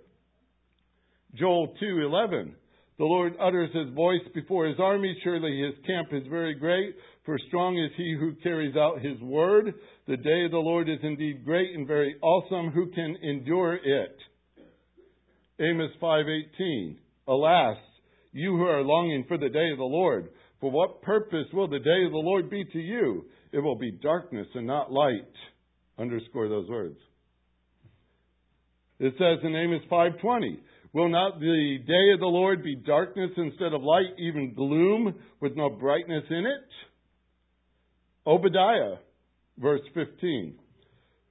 Joel 1.33 1.73
2:11 1.81 2.53
The 3.00 3.05
Lord 3.05 3.33
utters 3.39 3.73
his 3.73 3.89
voice 3.95 4.21
before 4.35 4.67
his 4.67 4.79
army, 4.79 5.17
surely 5.23 5.59
his 5.59 5.73
camp 5.88 6.09
is 6.13 6.27
very 6.27 6.53
great, 6.53 6.93
for 7.25 7.39
strong 7.47 7.79
is 7.79 7.89
he 7.97 8.15
who 8.19 8.35
carries 8.43 8.75
out 8.75 9.01
his 9.01 9.19
word. 9.19 9.73
The 10.05 10.17
day 10.17 10.45
of 10.45 10.51
the 10.51 10.59
Lord 10.59 10.88
is 10.88 11.00
indeed 11.01 11.43
great 11.43 11.73
and 11.75 11.88
very 11.88 12.15
awesome, 12.21 12.69
who 12.69 12.91
can 12.91 13.15
endure 13.23 13.73
it? 13.73 14.17
Amos 15.59 15.95
5:18 16.00 16.97
Alas, 17.27 17.77
you 18.33 18.55
who 18.55 18.65
are 18.65 18.83
longing 18.83 19.23
for 19.23 19.39
the 19.39 19.50
day 19.50 19.71
of 19.71 19.79
the 19.79 19.83
Lord, 19.83 20.29
for 20.62 20.72
what 20.72 21.01
purpose 21.01 21.48
will 21.51 21.68
the 21.68 21.80
day 21.80 22.06
of 22.06 22.12
the 22.12 22.18
Lord 22.18 22.50
be 22.50 22.63
to 22.63 22.80
you? 22.80 23.25
It 23.51 23.60
will 23.60 23.75
be 23.75 23.91
darkness 23.91 24.48
and 24.53 24.65
not 24.65 24.91
light. 24.91 25.34
Underscore 26.00 26.48
those 26.48 26.70
words. 26.70 26.98
It 29.00 29.13
says 29.18 29.44
in 29.44 29.56
Amos 29.56 29.84
5:20, 29.89 30.60
"Will 30.94 31.10
not 31.10 31.39
the 31.39 31.80
day 31.80 32.12
of 32.13 32.20
the 32.20 32.27
Lord 32.27 32.63
be 32.63 32.75
darkness 32.75 33.32
instead 33.36 33.74
of 33.74 33.84
light, 33.84 34.13
even 34.18 34.53
gloom 34.53 35.20
with 35.39 35.56
no 35.56 35.70
brightness 35.70 36.30
in 36.30 36.46
it?" 36.46 36.70
Obadiah, 38.27 38.98
verse 39.58 39.86
15. 39.96 40.60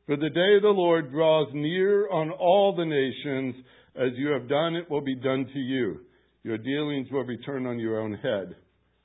For 0.07 0.17
the 0.17 0.31
day 0.31 0.57
of 0.57 0.63
the 0.63 0.75
Lord 0.75 1.13
draws 1.13 1.53
near 1.55 2.09
on 2.09 2.33
all 2.33 2.75
the 2.75 2.85
nations. 2.85 3.55
As 3.95 4.11
you 4.17 4.29
have 4.33 4.49
done, 4.49 4.75
it 4.75 4.91
will 4.91 5.01
be 5.01 5.15
done 5.15 5.47
to 5.47 5.59
you. 5.59 6.01
Your 6.43 6.59
dealings 6.59 7.11
will 7.13 7.25
return 7.25 7.67
on 7.67 7.79
your 7.79 8.01
own 8.01 8.15
head. 8.15 8.57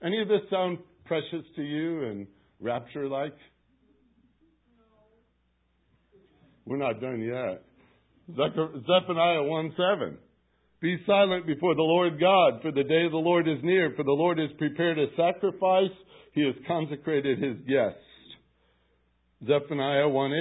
Any 0.05 0.21
of 0.21 0.27
this 0.27 0.41
sound 0.51 0.77
precious 1.05 1.43
to 1.55 1.63
you 1.63 2.03
and 2.03 2.27
rapture 2.59 3.07
like? 3.07 3.33
We're 6.65 6.77
not 6.77 7.01
done 7.01 7.21
yet. 7.21 7.63
Zephaniah 8.29 9.43
1 9.43 9.73
7. 9.75 10.17
Be 10.79 10.97
silent 11.07 11.47
before 11.47 11.73
the 11.73 11.81
Lord 11.81 12.19
God, 12.19 12.61
for 12.61 12.71
the 12.71 12.83
day 12.83 13.05
of 13.05 13.11
the 13.11 13.17
Lord 13.17 13.47
is 13.47 13.57
near, 13.63 13.93
for 13.95 14.03
the 14.03 14.11
Lord 14.11 14.37
has 14.37 14.49
prepared 14.59 14.99
a 14.99 15.07
sacrifice, 15.17 15.95
he 16.33 16.45
has 16.45 16.55
consecrated 16.67 17.39
his 17.39 17.57
guest. 17.67 17.97
Zephaniah 19.47 20.07
1 20.07 20.33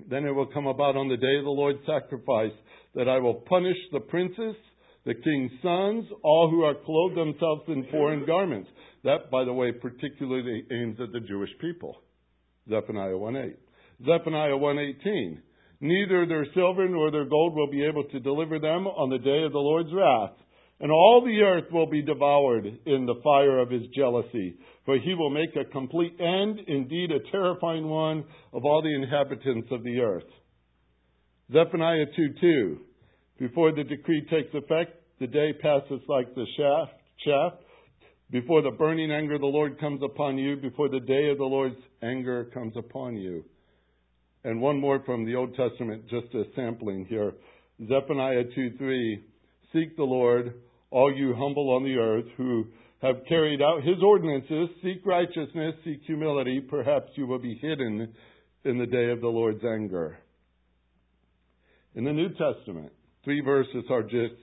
8. 0.00 0.08
Then 0.08 0.24
it 0.24 0.30
will 0.30 0.46
come 0.46 0.66
about 0.66 0.96
on 0.96 1.08
the 1.08 1.16
day 1.18 1.36
of 1.36 1.44
the 1.44 1.50
Lord's 1.50 1.84
sacrifice 1.86 2.56
that 2.94 3.08
I 3.08 3.18
will 3.18 3.34
punish 3.34 3.76
the 3.92 4.00
princes, 4.00 4.54
the 5.04 5.14
king's 5.14 5.52
sons, 5.62 6.04
all 6.22 6.48
who 6.50 6.62
are 6.62 6.74
clothed 6.74 7.16
themselves 7.16 7.62
in 7.68 7.86
foreign 7.90 8.24
garments. 8.24 8.70
That, 9.04 9.30
by 9.30 9.44
the 9.44 9.52
way, 9.52 9.72
particularly 9.72 10.64
aims 10.70 10.98
at 11.00 11.12
the 11.12 11.20
Jewish 11.20 11.50
people. 11.60 11.96
Zephaniah 12.68 13.16
1 13.16 13.36
8. 13.36 13.56
Zephaniah 14.04 14.56
1:18. 14.56 15.38
Neither 15.80 16.26
their 16.26 16.46
silver 16.54 16.88
nor 16.88 17.10
their 17.10 17.24
gold 17.24 17.56
will 17.56 17.70
be 17.70 17.84
able 17.84 18.04
to 18.04 18.20
deliver 18.20 18.60
them 18.60 18.86
on 18.86 19.10
the 19.10 19.18
day 19.18 19.42
of 19.42 19.52
the 19.52 19.58
Lord's 19.58 19.92
wrath, 19.92 20.34
and 20.78 20.92
all 20.92 21.22
the 21.24 21.42
earth 21.42 21.70
will 21.72 21.86
be 21.86 22.02
devoured 22.02 22.66
in 22.86 23.06
the 23.06 23.20
fire 23.24 23.58
of 23.58 23.70
his 23.70 23.82
jealousy, 23.88 24.56
for 24.84 24.96
he 24.98 25.14
will 25.14 25.30
make 25.30 25.56
a 25.56 25.64
complete 25.64 26.14
end, 26.20 26.60
indeed 26.68 27.10
a 27.10 27.30
terrifying 27.32 27.88
one, 27.88 28.24
of 28.52 28.64
all 28.64 28.82
the 28.82 28.94
inhabitants 28.94 29.68
of 29.72 29.82
the 29.82 29.98
earth. 30.00 30.30
Zephaniah 31.52 32.06
2:2. 32.16 32.78
Before 33.42 33.72
the 33.72 33.82
decree 33.82 34.24
takes 34.30 34.54
effect, 34.54 34.92
the 35.18 35.26
day 35.26 35.52
passes 35.52 36.00
like 36.06 36.32
the 36.36 36.46
shaft, 36.56 36.92
chaff. 37.24 37.54
Before 38.30 38.62
the 38.62 38.70
burning 38.70 39.10
anger 39.10 39.34
of 39.34 39.40
the 39.40 39.48
Lord 39.48 39.80
comes 39.80 40.00
upon 40.00 40.38
you, 40.38 40.54
before 40.54 40.88
the 40.88 41.00
day 41.00 41.28
of 41.28 41.38
the 41.38 41.44
Lord's 41.44 41.74
anger 42.04 42.44
comes 42.54 42.74
upon 42.76 43.16
you. 43.16 43.44
And 44.44 44.60
one 44.60 44.78
more 44.78 45.02
from 45.04 45.24
the 45.24 45.34
Old 45.34 45.56
Testament, 45.56 46.04
just 46.08 46.32
a 46.36 46.44
sampling 46.54 47.04
here. 47.06 47.32
Zephaniah 47.88 48.44
2 48.54 48.76
3. 48.78 49.24
Seek 49.72 49.96
the 49.96 50.04
Lord, 50.04 50.54
all 50.92 51.12
you 51.12 51.34
humble 51.36 51.70
on 51.70 51.82
the 51.82 51.96
earth 51.96 52.30
who 52.36 52.66
have 53.02 53.26
carried 53.28 53.60
out 53.60 53.82
his 53.82 54.00
ordinances. 54.04 54.68
Seek 54.84 55.04
righteousness, 55.04 55.74
seek 55.84 56.00
humility. 56.06 56.60
Perhaps 56.60 57.10
you 57.16 57.26
will 57.26 57.40
be 57.40 57.58
hidden 57.60 58.14
in 58.64 58.78
the 58.78 58.86
day 58.86 59.10
of 59.10 59.20
the 59.20 59.26
Lord's 59.26 59.64
anger. 59.64 60.16
In 61.96 62.04
the 62.04 62.12
New 62.12 62.28
Testament, 62.28 62.92
three 63.24 63.40
verses 63.40 63.84
are 63.90 64.02
just 64.02 64.34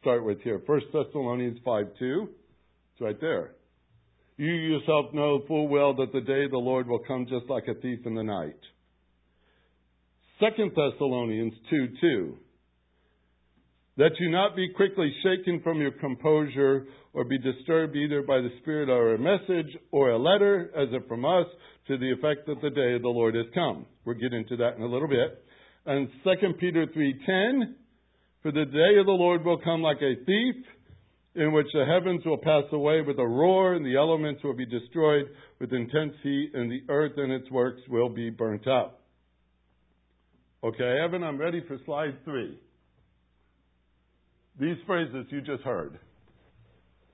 start 0.00 0.24
with 0.24 0.40
here. 0.42 0.60
First 0.66 0.86
Thessalonians 0.92 1.58
5 1.64 1.86
2. 1.98 2.28
It's 2.92 3.00
right 3.00 3.20
there. 3.20 3.52
You 4.36 4.52
yourself 4.52 5.14
know 5.14 5.42
full 5.46 5.68
well 5.68 5.94
that 5.94 6.12
the 6.12 6.20
day 6.20 6.44
of 6.44 6.50
the 6.50 6.58
Lord 6.58 6.88
will 6.88 7.00
come 7.06 7.26
just 7.26 7.48
like 7.48 7.68
a 7.68 7.80
thief 7.80 8.00
in 8.04 8.14
the 8.14 8.22
night. 8.22 8.58
Second 10.40 10.72
Thessalonians 10.74 11.54
2 11.70 11.88
2. 12.00 12.36
That 13.96 14.10
you 14.18 14.30
not 14.30 14.56
be 14.56 14.68
quickly 14.74 15.14
shaken 15.22 15.60
from 15.62 15.80
your 15.80 15.92
composure 15.92 16.86
or 17.12 17.22
be 17.22 17.38
disturbed 17.38 17.94
either 17.94 18.22
by 18.22 18.38
the 18.38 18.50
Spirit 18.60 18.88
or 18.88 19.14
a 19.14 19.18
message 19.18 19.72
or 19.92 20.10
a 20.10 20.18
letter, 20.18 20.72
as 20.76 20.88
if 20.90 21.06
from 21.06 21.24
us, 21.24 21.46
to 21.86 21.96
the 21.96 22.10
effect 22.10 22.46
that 22.48 22.60
the 22.60 22.70
day 22.70 22.94
of 22.94 23.02
the 23.02 23.08
Lord 23.08 23.36
has 23.36 23.46
come. 23.54 23.86
We'll 24.04 24.18
get 24.18 24.32
into 24.32 24.56
that 24.56 24.74
in 24.76 24.82
a 24.82 24.88
little 24.88 25.06
bit. 25.06 25.44
And 25.86 26.08
2 26.24 26.54
Peter 26.58 26.86
3.10, 26.86 27.74
For 28.44 28.52
the 28.52 28.66
day 28.66 28.98
of 29.00 29.06
the 29.06 29.12
Lord 29.12 29.42
will 29.42 29.56
come 29.56 29.80
like 29.80 30.02
a 30.02 30.22
thief, 30.22 30.56
in 31.34 31.54
which 31.54 31.68
the 31.72 31.86
heavens 31.86 32.26
will 32.26 32.36
pass 32.36 32.64
away 32.72 33.00
with 33.00 33.18
a 33.18 33.26
roar, 33.26 33.72
and 33.72 33.86
the 33.86 33.96
elements 33.96 34.44
will 34.44 34.52
be 34.52 34.66
destroyed 34.66 35.30
with 35.58 35.72
intense 35.72 36.12
heat, 36.22 36.50
and 36.52 36.70
the 36.70 36.82
earth 36.90 37.12
and 37.16 37.32
its 37.32 37.50
works 37.50 37.80
will 37.88 38.10
be 38.10 38.28
burnt 38.28 38.68
up. 38.68 39.00
Okay, 40.62 40.98
Evan, 41.02 41.24
I'm 41.24 41.38
ready 41.38 41.64
for 41.66 41.78
slide 41.86 42.22
three. 42.26 42.58
These 44.60 44.76
phrases 44.86 45.24
you 45.30 45.40
just 45.40 45.62
heard. 45.62 45.98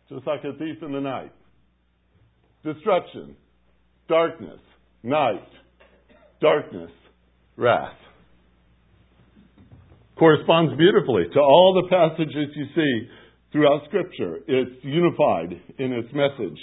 Just 0.08 0.26
like 0.26 0.40
a 0.42 0.58
thief 0.58 0.82
in 0.82 0.90
the 0.90 1.00
night. 1.00 1.32
Destruction, 2.64 3.36
darkness, 4.08 4.58
night, 5.04 5.46
darkness, 6.40 6.90
wrath. 7.56 7.94
Corresponds 10.20 10.76
beautifully 10.76 11.24
to 11.32 11.40
all 11.40 11.82
the 11.82 11.88
passages 11.88 12.54
you 12.54 12.66
see 12.74 13.08
throughout 13.52 13.80
Scripture. 13.88 14.36
It's 14.46 14.84
unified 14.84 15.58
in 15.78 15.94
its 15.94 16.12
message. 16.12 16.58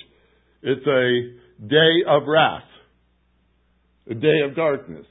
It's 0.62 0.86
a 0.86 1.68
day 1.68 2.04
of 2.08 2.28
wrath, 2.28 2.70
a 4.12 4.14
day 4.14 4.42
of 4.48 4.56
darkness, 4.56 5.08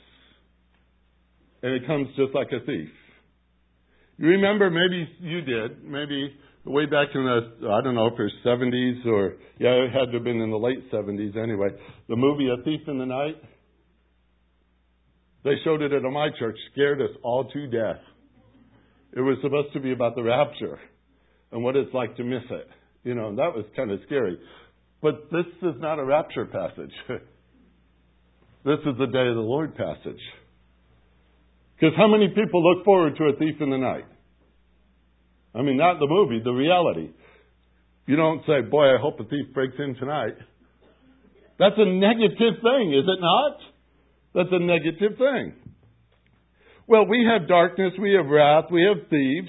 and 1.60 1.72
it 1.72 1.88
comes 1.88 2.06
just 2.14 2.36
like 2.36 2.46
a 2.52 2.64
thief. 2.64 2.88
You 4.16 4.28
remember, 4.28 4.70
maybe 4.70 5.08
you 5.20 5.40
did, 5.40 5.82
maybe 5.82 6.32
way 6.64 6.86
back 6.86 7.08
in 7.16 7.24
the, 7.24 7.68
I 7.68 7.82
don't 7.82 7.96
know 7.96 8.06
if 8.06 8.12
it 8.12 8.22
was 8.22 8.32
70s 8.44 9.06
or, 9.06 9.34
yeah, 9.58 9.70
it 9.70 9.90
had 9.90 10.12
to 10.12 10.18
have 10.18 10.24
been 10.24 10.40
in 10.40 10.50
the 10.50 10.56
late 10.56 10.88
70s 10.92 11.36
anyway, 11.36 11.70
the 12.08 12.14
movie 12.14 12.48
A 12.48 12.62
Thief 12.62 12.82
in 12.86 12.98
the 12.98 13.06
Night. 13.06 13.42
They 15.42 15.54
showed 15.64 15.82
it 15.82 15.92
at 15.92 16.02
my 16.02 16.28
church, 16.38 16.56
scared 16.72 17.02
us 17.02 17.10
all 17.24 17.50
to 17.50 17.66
death. 17.66 18.00
It 19.16 19.20
was 19.20 19.38
supposed 19.42 19.72
to 19.72 19.80
be 19.80 19.92
about 19.92 20.14
the 20.14 20.22
rapture 20.22 20.78
and 21.50 21.64
what 21.64 21.74
it's 21.74 21.92
like 21.94 22.16
to 22.18 22.24
miss 22.24 22.42
it. 22.50 22.68
You 23.02 23.14
know, 23.14 23.28
and 23.28 23.38
that 23.38 23.54
was 23.56 23.64
kind 23.74 23.90
of 23.90 23.98
scary. 24.04 24.38
But 25.00 25.30
this 25.32 25.46
is 25.62 25.74
not 25.78 25.98
a 25.98 26.04
rapture 26.04 26.44
passage. 26.44 26.92
this 27.08 28.78
is 28.84 28.98
the 28.98 29.06
day 29.06 29.26
of 29.26 29.34
the 29.34 29.40
Lord 29.40 29.74
passage. 29.74 30.20
Because 31.74 31.96
how 31.96 32.08
many 32.08 32.28
people 32.28 32.62
look 32.62 32.84
forward 32.84 33.16
to 33.16 33.24
a 33.24 33.36
thief 33.38 33.54
in 33.60 33.70
the 33.70 33.78
night? 33.78 34.04
I 35.54 35.62
mean, 35.62 35.78
not 35.78 35.98
the 35.98 36.06
movie, 36.06 36.42
the 36.44 36.52
reality. 36.52 37.10
You 38.06 38.16
don't 38.16 38.42
say, 38.46 38.60
boy, 38.68 38.94
I 38.94 38.98
hope 39.00 39.18
a 39.18 39.24
thief 39.24 39.54
breaks 39.54 39.76
in 39.78 39.94
tonight. 39.94 40.36
That's 41.58 41.74
a 41.78 41.86
negative 41.86 42.60
thing, 42.62 42.92
is 42.92 43.04
it 43.08 43.20
not? 43.20 43.56
That's 44.34 44.48
a 44.52 44.58
negative 44.58 45.16
thing. 45.16 45.54
Well, 46.88 47.04
we 47.08 47.26
have 47.28 47.48
darkness, 47.48 47.94
we 48.00 48.12
have 48.12 48.26
wrath, 48.26 48.66
we 48.70 48.84
have 48.84 49.08
thieves. 49.10 49.48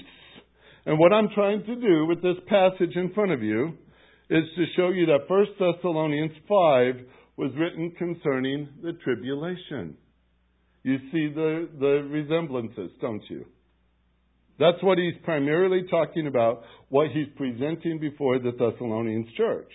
And 0.86 0.98
what 0.98 1.12
I'm 1.12 1.28
trying 1.36 1.64
to 1.66 1.76
do 1.76 2.06
with 2.06 2.20
this 2.20 2.36
passage 2.48 2.96
in 2.96 3.12
front 3.14 3.30
of 3.30 3.44
you 3.44 3.74
is 4.28 4.42
to 4.56 4.64
show 4.74 4.88
you 4.88 5.06
that 5.06 5.28
1 5.28 5.46
Thessalonians 5.56 6.32
5 6.48 6.94
was 7.36 7.52
written 7.56 7.92
concerning 7.96 8.68
the 8.82 8.92
tribulation. 9.04 9.96
You 10.82 10.98
see 11.12 11.32
the, 11.32 11.68
the 11.78 12.08
resemblances, 12.10 12.90
don't 13.00 13.22
you? 13.30 13.44
That's 14.58 14.82
what 14.82 14.98
he's 14.98 15.14
primarily 15.22 15.84
talking 15.88 16.26
about, 16.26 16.62
what 16.88 17.12
he's 17.12 17.28
presenting 17.36 18.00
before 18.00 18.40
the 18.40 18.50
Thessalonians 18.50 19.28
church. 19.36 19.70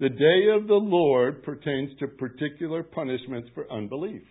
The 0.00 0.08
day 0.08 0.56
of 0.58 0.66
the 0.66 0.74
Lord 0.74 1.42
pertains 1.42 1.90
to 1.98 2.06
particular 2.06 2.82
punishments 2.82 3.50
for 3.54 3.70
unbelief. 3.70 4.22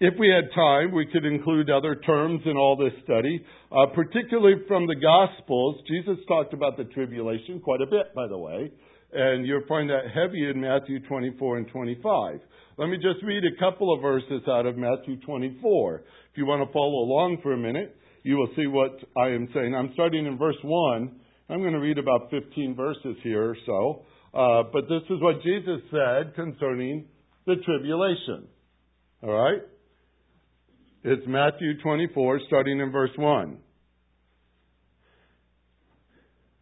If 0.00 0.14
we 0.16 0.28
had 0.28 0.54
time, 0.54 0.92
we 0.92 1.06
could 1.06 1.24
include 1.24 1.68
other 1.70 1.96
terms 1.96 2.42
in 2.46 2.56
all 2.56 2.76
this 2.76 2.92
study, 3.02 3.44
uh, 3.72 3.86
particularly 3.96 4.62
from 4.68 4.86
the 4.86 4.94
Gospels. 4.94 5.82
Jesus 5.88 6.24
talked 6.28 6.54
about 6.54 6.76
the 6.76 6.84
tribulation 6.84 7.58
quite 7.58 7.80
a 7.80 7.86
bit, 7.86 8.14
by 8.14 8.28
the 8.28 8.38
way, 8.38 8.70
and 9.12 9.44
you'll 9.44 9.66
find 9.66 9.90
that 9.90 10.04
heavy 10.14 10.48
in 10.48 10.60
Matthew 10.60 11.00
24 11.08 11.56
and 11.58 11.68
25. 11.68 12.38
Let 12.76 12.86
me 12.86 12.96
just 12.98 13.24
read 13.24 13.42
a 13.42 13.58
couple 13.58 13.92
of 13.92 14.00
verses 14.00 14.42
out 14.48 14.66
of 14.66 14.76
Matthew 14.76 15.18
24. 15.26 15.96
If 15.96 16.38
you 16.38 16.46
want 16.46 16.64
to 16.64 16.72
follow 16.72 17.02
along 17.02 17.38
for 17.42 17.52
a 17.54 17.58
minute, 17.58 17.96
you 18.22 18.36
will 18.36 18.50
see 18.54 18.68
what 18.68 19.00
I 19.16 19.30
am 19.30 19.48
saying. 19.52 19.74
I'm 19.74 19.90
starting 19.94 20.26
in 20.26 20.38
verse 20.38 20.62
1. 20.62 21.10
I'm 21.50 21.58
going 21.58 21.72
to 21.72 21.80
read 21.80 21.98
about 21.98 22.30
15 22.30 22.76
verses 22.76 23.16
here 23.24 23.50
or 23.50 23.56
so. 23.66 24.04
Uh, 24.32 24.62
but 24.72 24.82
this 24.82 25.02
is 25.10 25.20
what 25.20 25.42
Jesus 25.42 25.80
said 25.90 26.36
concerning 26.36 27.06
the 27.46 27.56
tribulation. 27.64 28.46
All 29.24 29.30
right? 29.30 29.62
It's 31.10 31.26
Matthew 31.26 31.80
24, 31.80 32.40
starting 32.48 32.80
in 32.80 32.92
verse 32.92 33.12
1. 33.16 33.56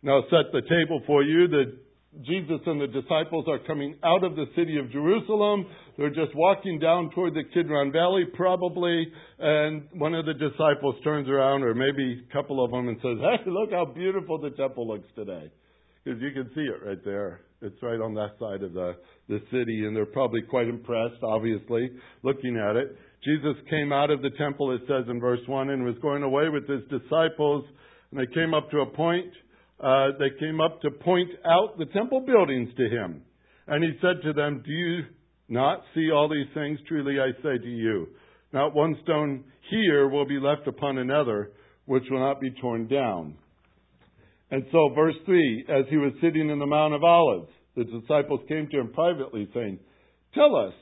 Now 0.02 0.20
set 0.30 0.52
the 0.52 0.60
table 0.60 1.02
for 1.04 1.24
you. 1.24 1.48
The 1.48 1.78
Jesus 2.24 2.60
and 2.64 2.80
the 2.80 2.86
disciples 2.86 3.46
are 3.48 3.58
coming 3.66 3.96
out 4.04 4.22
of 4.22 4.36
the 4.36 4.44
city 4.54 4.78
of 4.78 4.92
Jerusalem. 4.92 5.66
They're 5.98 6.14
just 6.14 6.32
walking 6.36 6.78
down 6.78 7.10
toward 7.12 7.34
the 7.34 7.42
Kidron 7.52 7.90
Valley, 7.90 8.22
probably, 8.34 9.08
and 9.40 9.88
one 9.94 10.14
of 10.14 10.26
the 10.26 10.34
disciples 10.34 10.94
turns 11.02 11.28
around, 11.28 11.64
or 11.64 11.74
maybe 11.74 12.22
a 12.30 12.32
couple 12.32 12.64
of 12.64 12.70
them, 12.70 12.86
and 12.86 12.98
says, 12.98 13.18
Hey, 13.18 13.50
look 13.50 13.72
how 13.72 13.84
beautiful 13.84 14.38
the 14.38 14.50
temple 14.50 14.86
looks 14.86 15.08
today. 15.16 15.50
Because 16.04 16.22
you 16.22 16.30
can 16.30 16.48
see 16.54 16.60
it 16.60 16.86
right 16.86 17.04
there. 17.04 17.40
It's 17.62 17.82
right 17.82 18.00
on 18.00 18.14
that 18.14 18.36
side 18.38 18.62
of 18.62 18.74
the, 18.74 18.94
the 19.28 19.40
city, 19.50 19.86
and 19.86 19.96
they're 19.96 20.06
probably 20.06 20.42
quite 20.42 20.68
impressed, 20.68 21.20
obviously, 21.24 21.90
looking 22.22 22.56
at 22.56 22.76
it. 22.76 22.96
Jesus 23.26 23.56
came 23.68 23.92
out 23.92 24.10
of 24.10 24.22
the 24.22 24.30
temple, 24.38 24.72
it 24.72 24.80
says 24.88 25.04
in 25.10 25.20
verse 25.20 25.40
1, 25.46 25.68
and 25.68 25.84
was 25.84 25.96
going 26.00 26.22
away 26.22 26.48
with 26.48 26.66
his 26.68 26.82
disciples, 26.88 27.64
and 28.10 28.20
they 28.20 28.32
came 28.32 28.54
up 28.54 28.70
to 28.70 28.78
a 28.80 28.86
point 28.86 29.32
uh, 29.78 30.08
they 30.18 30.30
came 30.40 30.60
up 30.60 30.80
to 30.80 30.90
point 30.90 31.30
out 31.44 31.78
the 31.78 31.86
temple 31.86 32.20
buildings 32.20 32.70
to 32.76 32.84
him. 32.88 33.22
And 33.66 33.84
he 33.84 33.90
said 34.00 34.22
to 34.24 34.32
them, 34.32 34.62
Do 34.64 34.72
you 34.72 35.04
not 35.48 35.82
see 35.94 36.10
all 36.10 36.28
these 36.28 36.52
things? 36.54 36.78
Truly 36.88 37.20
I 37.20 37.32
say 37.42 37.58
to 37.58 37.68
you, 37.68 38.08
not 38.52 38.74
one 38.74 38.96
stone 39.02 39.44
here 39.70 40.08
will 40.08 40.24
be 40.24 40.38
left 40.38 40.66
upon 40.66 40.98
another, 40.98 41.52
which 41.84 42.04
will 42.10 42.20
not 42.20 42.40
be 42.40 42.50
torn 42.60 42.88
down. 42.88 43.34
And 44.50 44.64
so, 44.72 44.90
verse 44.94 45.16
3 45.26 45.66
As 45.68 45.84
he 45.90 45.96
was 45.96 46.12
sitting 46.22 46.48
in 46.48 46.58
the 46.58 46.66
Mount 46.66 46.94
of 46.94 47.04
Olives, 47.04 47.50
the 47.76 47.84
disciples 47.84 48.40
came 48.48 48.68
to 48.70 48.80
him 48.80 48.92
privately, 48.94 49.46
saying, 49.52 49.78
Tell 50.34 50.56
us, 50.56 50.72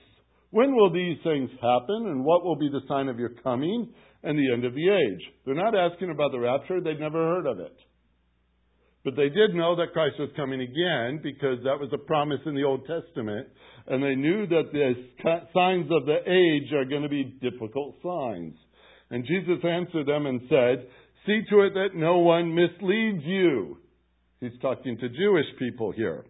when 0.55 0.77
will 0.77 0.93
these 0.93 1.19
things 1.25 1.51
happen, 1.61 2.07
and 2.07 2.25
what 2.25 2.45
will 2.45 2.55
be 2.55 2.69
the 2.69 2.87
sign 2.87 3.09
of 3.09 3.19
your 3.19 3.31
coming 3.43 3.93
and 4.23 4.39
the 4.39 4.53
end 4.53 4.65
of 4.65 4.73
the 4.73 4.89
age? 4.89 5.21
They're 5.45 5.57
not 5.57 5.75
asking 5.75 6.11
about 6.11 6.31
the 6.31 6.39
rapture, 6.39 6.81
they'd 6.81 7.01
never 7.01 7.19
heard 7.19 7.47
of 7.47 7.59
it. 7.59 7.77
But 9.05 9.17
they 9.17 9.31
did 9.31 9.53
know 9.53 9.75
that 9.75 9.93
Christ 9.93 10.15
was 10.21 10.31
coming 10.37 10.61
again 10.61 11.19
because 11.25 11.59
that 11.65 11.81
was 11.81 11.91
a 11.93 11.99
promise 11.99 12.39
in 12.47 12.55
the 12.55 12.63
Old 12.63 12.87
Testament. 12.87 13.49
And 13.89 14.01
they 14.01 14.15
knew 14.15 14.47
that 14.47 14.71
the 14.73 14.95
signs 15.53 15.91
of 15.91 16.07
the 16.07 16.23
age 16.25 16.73
are 16.73 16.85
going 16.85 17.03
to 17.03 17.09
be 17.09 17.37
difficult 17.43 17.97
signs. 18.01 18.55
And 19.11 19.27
Jesus 19.27 19.59
answered 19.65 20.07
them 20.07 20.27
and 20.27 20.41
said, 20.49 20.87
See 21.27 21.43
to 21.51 21.63
it 21.63 21.75
that 21.75 21.97
no 21.97 22.19
one 22.19 22.55
misleads 22.55 23.25
you. 23.25 23.79
He's 24.39 24.59
talking 24.63 24.97
to 24.99 25.09
Jewish 25.09 25.47
people 25.59 25.91
here. 25.91 26.25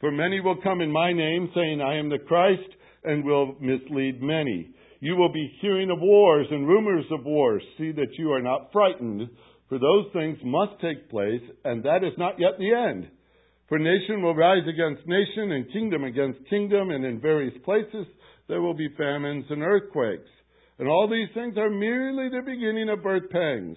For 0.00 0.12
many 0.12 0.40
will 0.40 0.60
come 0.62 0.82
in 0.82 0.92
my 0.92 1.12
name, 1.12 1.50
saying, 1.54 1.80
I 1.80 1.96
am 1.96 2.08
the 2.08 2.18
Christ, 2.18 2.68
and 3.04 3.24
will 3.24 3.56
mislead 3.60 4.22
many. 4.22 4.70
You 5.00 5.16
will 5.16 5.32
be 5.32 5.52
hearing 5.60 5.90
of 5.90 6.00
wars 6.00 6.46
and 6.50 6.66
rumors 6.66 7.04
of 7.10 7.24
wars. 7.24 7.62
See 7.78 7.92
that 7.92 8.18
you 8.18 8.32
are 8.32 8.42
not 8.42 8.72
frightened 8.72 9.28
for 9.68 9.78
those 9.78 10.06
things 10.12 10.38
must 10.42 10.80
take 10.80 11.10
place, 11.10 11.42
and 11.64 11.84
that 11.84 12.02
is 12.02 12.16
not 12.16 12.40
yet 12.40 12.58
the 12.58 12.72
end. 12.72 13.08
For 13.68 13.78
nation 13.78 14.22
will 14.22 14.34
rise 14.34 14.66
against 14.66 15.06
nation, 15.06 15.52
and 15.52 15.72
kingdom 15.72 16.04
against 16.04 16.48
kingdom, 16.48 16.90
and 16.90 17.04
in 17.04 17.20
various 17.20 17.54
places 17.64 18.06
there 18.48 18.62
will 18.62 18.74
be 18.74 18.88
famines 18.96 19.44
and 19.50 19.62
earthquakes. 19.62 20.30
And 20.78 20.88
all 20.88 21.06
these 21.06 21.28
things 21.34 21.58
are 21.58 21.68
merely 21.68 22.30
the 22.30 22.42
beginning 22.46 22.88
of 22.88 23.02
birth 23.02 23.28
pangs. 23.30 23.76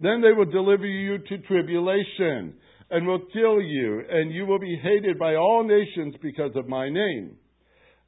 Then 0.00 0.20
they 0.20 0.32
will 0.32 0.50
deliver 0.50 0.86
you 0.86 1.16
to 1.16 1.38
tribulation, 1.38 2.54
and 2.90 3.06
will 3.06 3.24
kill 3.32 3.62
you, 3.62 4.02
and 4.10 4.30
you 4.30 4.44
will 4.44 4.58
be 4.58 4.78
hated 4.82 5.18
by 5.18 5.34
all 5.36 5.64
nations 5.64 6.14
because 6.20 6.54
of 6.56 6.68
my 6.68 6.90
name. 6.90 7.36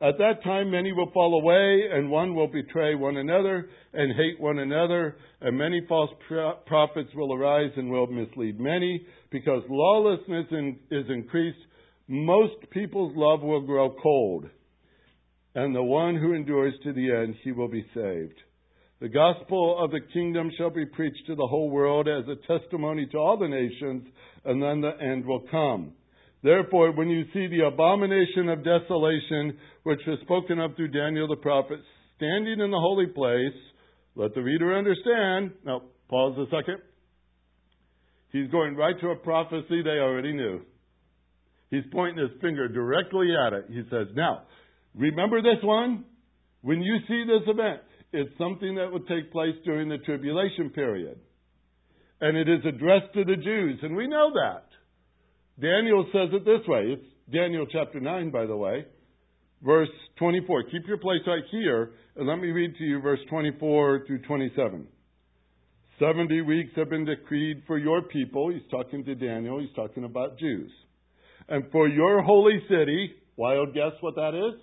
At 0.00 0.18
that 0.18 0.44
time, 0.44 0.70
many 0.70 0.92
will 0.92 1.10
fall 1.10 1.40
away, 1.40 1.88
and 1.92 2.08
one 2.08 2.34
will 2.34 2.46
betray 2.46 2.94
one 2.94 3.16
another 3.16 3.68
and 3.92 4.14
hate 4.14 4.38
one 4.38 4.60
another, 4.60 5.16
and 5.40 5.58
many 5.58 5.84
false 5.88 6.10
prophets 6.66 7.10
will 7.16 7.34
arise 7.34 7.72
and 7.76 7.90
will 7.90 8.06
mislead 8.06 8.60
many. 8.60 9.04
Because 9.30 9.64
lawlessness 9.68 10.46
is 10.92 11.04
increased, 11.08 11.58
most 12.06 12.54
people's 12.70 13.12
love 13.16 13.42
will 13.42 13.62
grow 13.62 13.90
cold. 14.00 14.48
and 15.54 15.74
the 15.74 15.82
one 15.82 16.14
who 16.14 16.34
endures 16.34 16.74
to 16.84 16.92
the 16.92 17.10
end, 17.10 17.34
he 17.42 17.50
will 17.50 17.68
be 17.68 17.84
saved. 17.94 18.38
The 19.00 19.08
gospel 19.08 19.82
of 19.82 19.90
the 19.90 20.00
kingdom 20.12 20.50
shall 20.56 20.70
be 20.70 20.86
preached 20.86 21.26
to 21.26 21.34
the 21.34 21.46
whole 21.46 21.70
world 21.70 22.08
as 22.08 22.24
a 22.28 22.58
testimony 22.58 23.06
to 23.06 23.18
all 23.18 23.36
the 23.36 23.48
nations, 23.48 24.06
and 24.44 24.62
then 24.62 24.80
the 24.80 24.92
end 25.00 25.26
will 25.26 25.44
come. 25.50 25.92
Therefore, 26.42 26.92
when 26.92 27.08
you 27.08 27.24
see 27.32 27.48
the 27.48 27.66
abomination 27.66 28.48
of 28.48 28.64
desolation, 28.64 29.58
which 29.82 30.00
was 30.06 30.18
spoken 30.22 30.60
of 30.60 30.76
through 30.76 30.88
Daniel 30.88 31.26
the 31.26 31.36
prophet, 31.36 31.80
standing 32.16 32.60
in 32.60 32.70
the 32.70 32.78
holy 32.78 33.06
place, 33.06 33.58
let 34.14 34.34
the 34.34 34.42
reader 34.42 34.76
understand. 34.76 35.52
Now, 35.64 35.82
pause 36.08 36.38
a 36.38 36.44
second. 36.46 36.78
He's 38.32 38.50
going 38.50 38.76
right 38.76 38.94
to 39.00 39.08
a 39.08 39.16
prophecy 39.16 39.82
they 39.82 39.98
already 39.98 40.32
knew. 40.32 40.60
He's 41.70 41.84
pointing 41.92 42.22
his 42.22 42.40
finger 42.40 42.68
directly 42.68 43.28
at 43.34 43.52
it. 43.52 43.66
He 43.68 43.82
says, 43.90 44.08
Now, 44.14 44.42
remember 44.94 45.42
this 45.42 45.62
one? 45.62 46.04
When 46.62 46.82
you 46.82 46.98
see 47.06 47.24
this 47.26 47.46
event, 47.46 47.80
it's 48.12 48.36
something 48.38 48.76
that 48.76 48.92
would 48.92 49.06
take 49.06 49.32
place 49.32 49.54
during 49.64 49.88
the 49.88 49.98
tribulation 49.98 50.70
period. 50.70 51.18
And 52.20 52.36
it 52.36 52.48
is 52.48 52.64
addressed 52.66 53.12
to 53.14 53.24
the 53.24 53.36
Jews, 53.36 53.78
and 53.82 53.94
we 53.94 54.08
know 54.08 54.32
that. 54.34 54.64
Daniel 55.60 56.06
says 56.12 56.28
it 56.32 56.44
this 56.44 56.66
way. 56.68 56.82
It's 56.92 57.04
Daniel 57.32 57.66
chapter 57.70 57.98
9, 57.98 58.30
by 58.30 58.46
the 58.46 58.56
way, 58.56 58.84
verse 59.62 59.88
24. 60.18 60.64
Keep 60.64 60.86
your 60.86 60.98
place 60.98 61.20
right 61.26 61.42
here, 61.50 61.92
and 62.16 62.28
let 62.28 62.36
me 62.36 62.48
read 62.48 62.76
to 62.76 62.84
you 62.84 63.00
verse 63.00 63.18
24 63.28 64.04
through 64.06 64.22
27. 64.22 64.86
Seventy 65.98 66.42
weeks 66.42 66.70
have 66.76 66.90
been 66.90 67.04
decreed 67.04 67.64
for 67.66 67.76
your 67.76 68.02
people. 68.02 68.52
He's 68.52 68.62
talking 68.70 69.04
to 69.04 69.16
Daniel. 69.16 69.58
He's 69.58 69.74
talking 69.74 70.04
about 70.04 70.38
Jews. 70.38 70.70
And 71.48 71.64
for 71.72 71.88
your 71.88 72.22
holy 72.22 72.62
city, 72.68 73.14
wild 73.36 73.74
guess 73.74 73.92
what 74.00 74.14
that 74.14 74.34
is? 74.34 74.60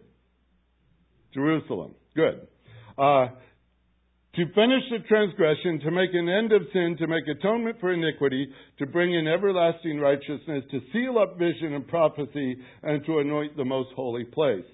Jerusalem. 1.34 1.96
Good. 2.16 2.48
Uh, 2.98 3.28
to 4.36 4.46
finish 4.48 4.84
the 4.92 5.00
transgression, 5.08 5.80
to 5.80 5.92
make 5.92 6.10
an 6.14 6.28
end 6.28 6.52
of 6.52 6.62
sin, 6.74 6.98
to 7.00 7.08
make 7.08 7.24
atonement 7.26 7.78
for 7.80 7.94
iniquity, 7.94 8.50
to 8.80 8.86
bring 8.86 9.14
in 9.14 9.28
everlasting 9.28 9.98
righteousness, 9.98 10.64
to 10.72 10.82
seal 10.92 11.18
up 11.18 11.40
vision 11.40 11.74
and 11.74 11.88
prophecy, 11.88 12.58
and 12.84 13.06
to 13.06 13.20
anoint 13.20 13.56
the 13.56 13.64
most 13.64 13.90
holy 13.96 14.26
place. 14.26 14.66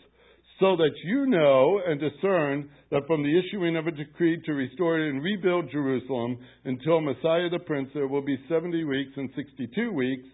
So 0.60 0.76
that 0.78 0.94
you 1.04 1.28
know 1.28 1.80
and 1.86 2.00
discern 2.00 2.70
that 2.90 3.06
from 3.06 3.22
the 3.22 3.40
issuing 3.40 3.78
of 3.78 3.86
a 3.86 3.92
decree 3.92 4.42
to 4.46 4.54
restore 4.54 5.00
and 5.00 5.24
rebuild 5.24 5.72
Jerusalem 5.72 6.40
until 6.66 7.00
Messiah 7.02 7.50
the 7.50 7.60
Prince, 7.60 7.90
there 7.94 8.08
will 8.08 8.22
be 8.24 8.38
70 8.50 8.84
weeks 8.86 9.12
and 9.16 9.30
62 9.36 9.92
weeks, 9.92 10.26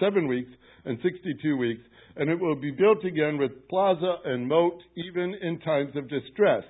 seven 0.00 0.26
weeks 0.26 0.50
and 0.84 0.98
62 1.02 1.56
weeks, 1.56 1.82
and 2.16 2.28
it 2.28 2.38
will 2.38 2.56
be 2.56 2.72
built 2.72 3.04
again 3.04 3.38
with 3.38 3.68
plaza 3.68 4.16
and 4.24 4.48
moat, 4.48 4.80
even 4.96 5.34
in 5.40 5.60
times 5.60 5.94
of 5.96 6.08
distress. 6.08 6.64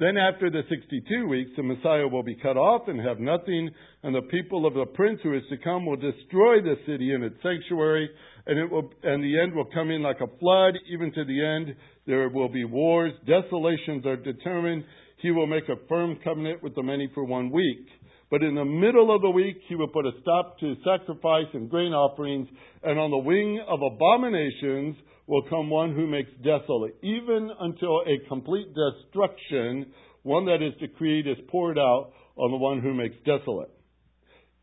Then 0.00 0.16
after 0.16 0.48
the 0.48 0.62
62 0.68 1.26
weeks, 1.26 1.50
the 1.56 1.64
Messiah 1.64 2.06
will 2.06 2.22
be 2.22 2.36
cut 2.36 2.56
off 2.56 2.86
and 2.86 3.00
have 3.00 3.18
nothing, 3.18 3.68
and 4.04 4.14
the 4.14 4.22
people 4.22 4.64
of 4.64 4.74
the 4.74 4.86
prince 4.86 5.18
who 5.24 5.34
is 5.34 5.42
to 5.50 5.56
come 5.58 5.86
will 5.86 5.96
destroy 5.96 6.60
the 6.60 6.76
city 6.86 7.12
and 7.14 7.24
its 7.24 7.34
sanctuary, 7.42 8.08
and 8.46 8.60
it 8.60 8.70
will, 8.70 8.92
and 9.02 9.24
the 9.24 9.40
end 9.40 9.54
will 9.54 9.68
come 9.74 9.90
in 9.90 10.02
like 10.02 10.20
a 10.20 10.38
flood, 10.38 10.74
even 10.92 11.12
to 11.14 11.24
the 11.24 11.44
end. 11.44 11.74
There 12.06 12.28
will 12.28 12.48
be 12.48 12.64
wars, 12.64 13.12
desolations 13.26 14.06
are 14.06 14.16
determined. 14.16 14.84
He 15.20 15.32
will 15.32 15.48
make 15.48 15.68
a 15.68 15.86
firm 15.88 16.16
covenant 16.22 16.62
with 16.62 16.76
the 16.76 16.82
many 16.84 17.10
for 17.12 17.24
one 17.24 17.50
week. 17.50 17.88
But 18.30 18.44
in 18.44 18.54
the 18.54 18.64
middle 18.64 19.12
of 19.12 19.22
the 19.22 19.30
week, 19.30 19.56
he 19.68 19.74
will 19.74 19.88
put 19.88 20.06
a 20.06 20.12
stop 20.22 20.60
to 20.60 20.76
sacrifice 20.84 21.46
and 21.54 21.68
grain 21.68 21.92
offerings, 21.92 22.46
and 22.84 23.00
on 23.00 23.10
the 23.10 23.18
wing 23.18 23.60
of 23.66 23.80
abominations 23.82 24.94
will 25.28 25.42
come 25.42 25.68
one 25.68 25.94
who 25.94 26.06
makes 26.06 26.30
desolate, 26.42 26.96
even 27.02 27.50
until 27.60 28.00
a 28.00 28.28
complete 28.28 28.68
destruction, 28.74 29.92
one 30.22 30.46
that 30.46 30.62
is 30.62 30.72
decreed, 30.80 31.28
is 31.28 31.36
poured 31.48 31.78
out 31.78 32.12
on 32.36 32.50
the 32.50 32.56
one 32.56 32.80
who 32.80 32.94
makes 32.94 33.14
desolate. 33.26 33.70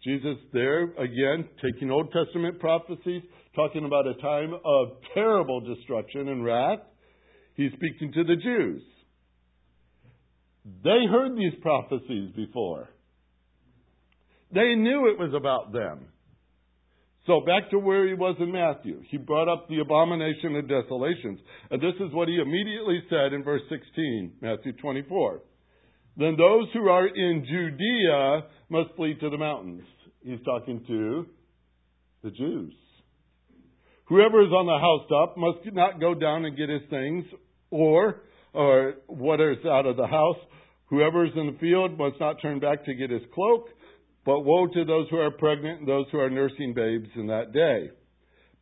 Jesus, 0.04 0.38
there 0.54 0.84
again, 0.84 1.48
taking 1.64 1.92
Old 1.92 2.12
Testament 2.12 2.60
prophecies, 2.60 3.22
talking 3.56 3.86
about 3.86 4.08
a 4.08 4.16
time 4.16 4.54
of 4.66 4.88
terrible 5.14 5.62
destruction 5.62 6.28
and 6.30 6.44
wrath, 6.44 6.80
he's 7.56 7.72
speaking 7.74 8.12
to 8.14 8.24
the 8.24 8.36
Jews. 8.36 8.82
They 10.84 11.06
heard 11.10 11.38
these 11.38 11.54
prophecies 11.62 12.32
before. 12.36 12.90
They 14.52 14.74
knew 14.76 15.10
it 15.10 15.20
was 15.20 15.34
about 15.36 15.74
them. 15.74 16.08
So 17.28 17.42
back 17.42 17.72
to 17.72 17.80
where 17.80 18.08
he 18.08 18.14
was 18.14 18.36
in 18.40 18.52
Matthew. 18.52 19.02
He 19.10 19.18
brought 19.18 19.52
up 19.52 19.68
the 19.68 19.80
abomination 19.80 20.56
of 20.56 20.68
desolations. 20.68 21.40
And 21.72 21.82
this 21.82 21.96
is 22.00 22.14
what 22.14 22.28
he 22.28 22.40
immediately 22.40 23.02
said 23.10 23.34
in 23.34 23.44
verse 23.44 23.64
16, 23.70 24.34
Matthew 24.42 24.74
24. 24.74 25.42
Then 26.18 26.36
those 26.38 26.68
who 26.74 26.88
are 26.88 27.08
in 27.08 27.46
Judea 27.50 28.44
must 28.70 28.96
flee 28.96 29.16
to 29.20 29.30
the 29.30 29.38
mountains. 29.38 29.84
He's 30.24 30.40
talking 30.46 30.84
to 30.88 31.26
the 32.24 32.32
Jews. 32.32 32.74
Whoever 34.06 34.44
is 34.44 34.52
on 34.52 34.68
the 34.68 34.80
housetop 34.80 35.36
must 35.36 35.76
not 35.76 36.00
go 36.00 36.14
down 36.14 36.46
and 36.46 36.56
get 36.56 36.70
his 36.70 36.84
things, 36.92 37.26
or, 37.72 38.22
or 38.54 38.96
what 39.08 39.42
is 39.42 39.58
out 39.66 39.88
of 39.88 39.98
the 39.98 40.06
house. 40.06 40.38
Whoever 40.88 41.26
is 41.26 41.32
in 41.36 41.48
the 41.48 41.58
field 41.60 41.98
must 41.98 42.20
not 42.20 42.40
turn 42.42 42.60
back 42.60 42.86
to 42.86 42.94
get 42.94 43.10
his 43.10 43.24
cloak. 43.34 43.70
But 44.26 44.42
woe 44.42 44.68
to 44.68 44.86
those 44.86 45.08
who 45.10 45.18
are 45.18 45.32
pregnant 45.32 45.82
and 45.82 45.88
those 45.88 46.08
who 46.12 46.20
are 46.20 46.30
nursing 46.30 46.74
babes 46.74 47.10
in 47.16 47.28
that 47.28 47.54
day. 47.54 47.92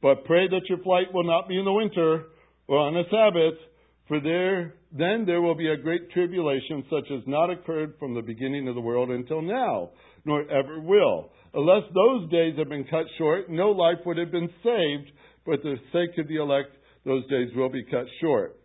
But 0.01 0.25
pray 0.25 0.47
that 0.49 0.67
your 0.67 0.79
flight 0.79 1.13
will 1.13 1.23
not 1.23 1.47
be 1.47 1.57
in 1.57 1.63
the 1.63 1.71
winter 1.71 2.25
or 2.67 2.79
on 2.79 2.97
a 2.97 3.03
Sabbath, 3.05 3.59
for 4.07 4.19
there 4.19 4.75
then 4.91 5.23
there 5.25 5.41
will 5.41 5.55
be 5.55 5.69
a 5.69 5.77
great 5.77 6.11
tribulation 6.11 6.83
such 6.89 7.09
as 7.11 7.23
not 7.25 7.49
occurred 7.49 7.93
from 7.97 8.13
the 8.13 8.21
beginning 8.21 8.67
of 8.67 8.75
the 8.75 8.81
world 8.81 9.09
until 9.09 9.41
now, 9.41 9.89
nor 10.25 10.41
ever 10.51 10.79
will. 10.81 11.31
Unless 11.53 11.83
those 11.93 12.29
days 12.29 12.55
had 12.57 12.69
been 12.69 12.83
cut 12.83 13.05
short, 13.17 13.49
no 13.49 13.71
life 13.71 13.97
would 14.05 14.17
have 14.17 14.31
been 14.31 14.49
saved, 14.63 15.11
but 15.45 15.61
for 15.61 15.69
the 15.69 15.77
sake 15.91 16.17
of 16.19 16.27
the 16.27 16.35
elect, 16.35 16.75
those 17.05 17.25
days 17.27 17.49
will 17.55 17.69
be 17.69 17.83
cut 17.85 18.05
short. 18.21 18.59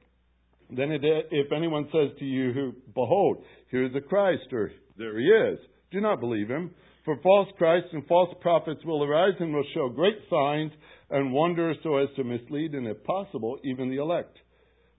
Then 0.71 0.91
if 0.93 1.53
anyone 1.53 1.89
says 1.93 2.11
to 2.19 2.25
you, 2.25 2.75
Behold, 2.95 3.43
here 3.71 3.85
is 3.87 3.93
the 3.93 4.01
Christ, 4.01 4.53
or 4.53 4.71
there 4.99 5.19
he 5.19 5.27
is, 5.27 5.59
do 5.91 6.01
not 6.01 6.21
believe 6.21 6.49
him. 6.49 6.75
For 7.09 7.17
false 7.23 7.49
Christs 7.57 7.89
and 7.95 8.07
false 8.07 8.29
prophets 8.43 8.85
will 8.85 9.03
arise 9.03 9.33
and 9.41 9.55
will 9.55 9.65
show 9.73 9.89
great 9.89 10.19
signs 10.29 10.73
and 11.09 11.33
wonders 11.33 11.79
so 11.83 11.97
as 11.97 12.11
to 12.17 12.23
mislead 12.23 12.75
and, 12.75 12.87
if 12.87 13.03
possible, 13.05 13.57
even 13.65 13.89
the 13.89 13.97
elect. 13.97 14.37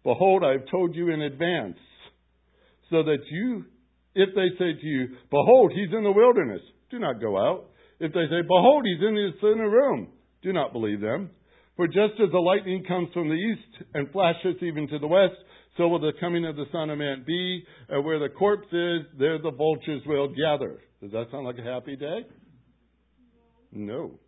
Behold, 0.04 0.44
I 0.44 0.54
have 0.54 0.66
told 0.72 0.96
you 0.96 1.12
in 1.12 1.22
advance, 1.22 1.78
so 2.90 3.04
that 3.04 3.20
you, 3.30 3.64
if 4.16 4.30
they 4.34 4.48
say 4.58 4.74
to 4.74 4.88
you, 4.88 5.10
Behold, 5.30 5.72
he's 5.72 5.96
in 5.96 6.04
the 6.04 6.12
wilderness, 6.12 6.62
do 6.90 6.98
not 6.98 7.22
go 7.22 7.38
out. 7.38 7.66
If 8.00 8.12
they 8.12 8.26
say, 8.26 8.42
Behold, 8.42 8.86
he's 8.86 9.08
in 9.08 9.16
his 9.16 9.36
inner 9.44 9.70
room, 9.70 10.08
do 10.42 10.52
not 10.52 10.74
believe 10.74 11.02
them. 11.02 11.30
For 11.76 11.86
just 11.86 12.20
as 12.24 12.32
the 12.32 12.40
lightning 12.40 12.86
comes 12.88 13.10
from 13.14 13.30
the 13.30 13.36
east 13.36 13.86
and 13.94 14.12
flashes 14.12 14.56
even 14.64 14.88
to 14.88 14.98
the 14.98 15.06
west, 15.06 15.36
so 15.78 15.88
will 15.88 16.00
the 16.00 16.12
coming 16.20 16.46
of 16.46 16.56
the 16.56 16.66
Son 16.72 16.90
of 16.90 16.98
Man 16.98 17.24
be. 17.26 17.64
And 17.90 18.04
where 18.04 18.20
the 18.20 18.30
corpse 18.30 18.68
is, 18.68 19.02
there 19.18 19.38
the 19.40 19.52
vultures 19.52 20.02
will 20.06 20.28
gather. 20.28 20.80
Does 21.02 21.12
that 21.12 21.28
sound 21.32 21.46
like 21.46 21.58
a 21.58 21.64
happy 21.64 21.96
day? 21.96 22.26
No. 23.72 24.20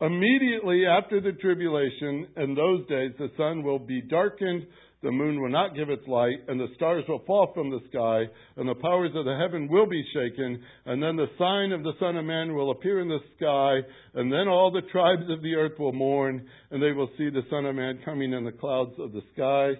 Immediately 0.00 0.84
after 0.86 1.20
the 1.20 1.32
tribulation, 1.32 2.26
in 2.36 2.54
those 2.54 2.86
days, 2.88 3.12
the 3.18 3.30
sun 3.36 3.62
will 3.62 3.78
be 3.78 4.02
darkened, 4.02 4.66
the 5.02 5.12
moon 5.12 5.40
will 5.40 5.50
not 5.50 5.76
give 5.76 5.88
its 5.88 6.06
light, 6.08 6.38
and 6.48 6.58
the 6.58 6.74
stars 6.74 7.04
will 7.08 7.22
fall 7.26 7.52
from 7.54 7.70
the 7.70 7.80
sky, 7.90 8.24
and 8.56 8.68
the 8.68 8.74
powers 8.74 9.12
of 9.14 9.24
the 9.24 9.36
heaven 9.36 9.68
will 9.70 9.86
be 9.86 10.02
shaken, 10.12 10.60
and 10.86 11.00
then 11.00 11.14
the 11.14 11.30
sign 11.38 11.70
of 11.70 11.84
the 11.84 11.92
Son 12.00 12.16
of 12.16 12.24
Man 12.24 12.54
will 12.54 12.72
appear 12.72 13.00
in 13.00 13.08
the 13.08 13.20
sky, 13.36 13.86
and 14.14 14.32
then 14.32 14.48
all 14.48 14.72
the 14.72 14.90
tribes 14.90 15.30
of 15.30 15.42
the 15.42 15.54
earth 15.54 15.78
will 15.78 15.92
mourn, 15.92 16.44
and 16.70 16.82
they 16.82 16.92
will 16.92 17.10
see 17.16 17.30
the 17.30 17.44
Son 17.48 17.64
of 17.64 17.76
Man 17.76 18.00
coming 18.04 18.32
in 18.32 18.44
the 18.44 18.52
clouds 18.52 18.94
of 18.98 19.12
the 19.12 19.22
sky 19.34 19.74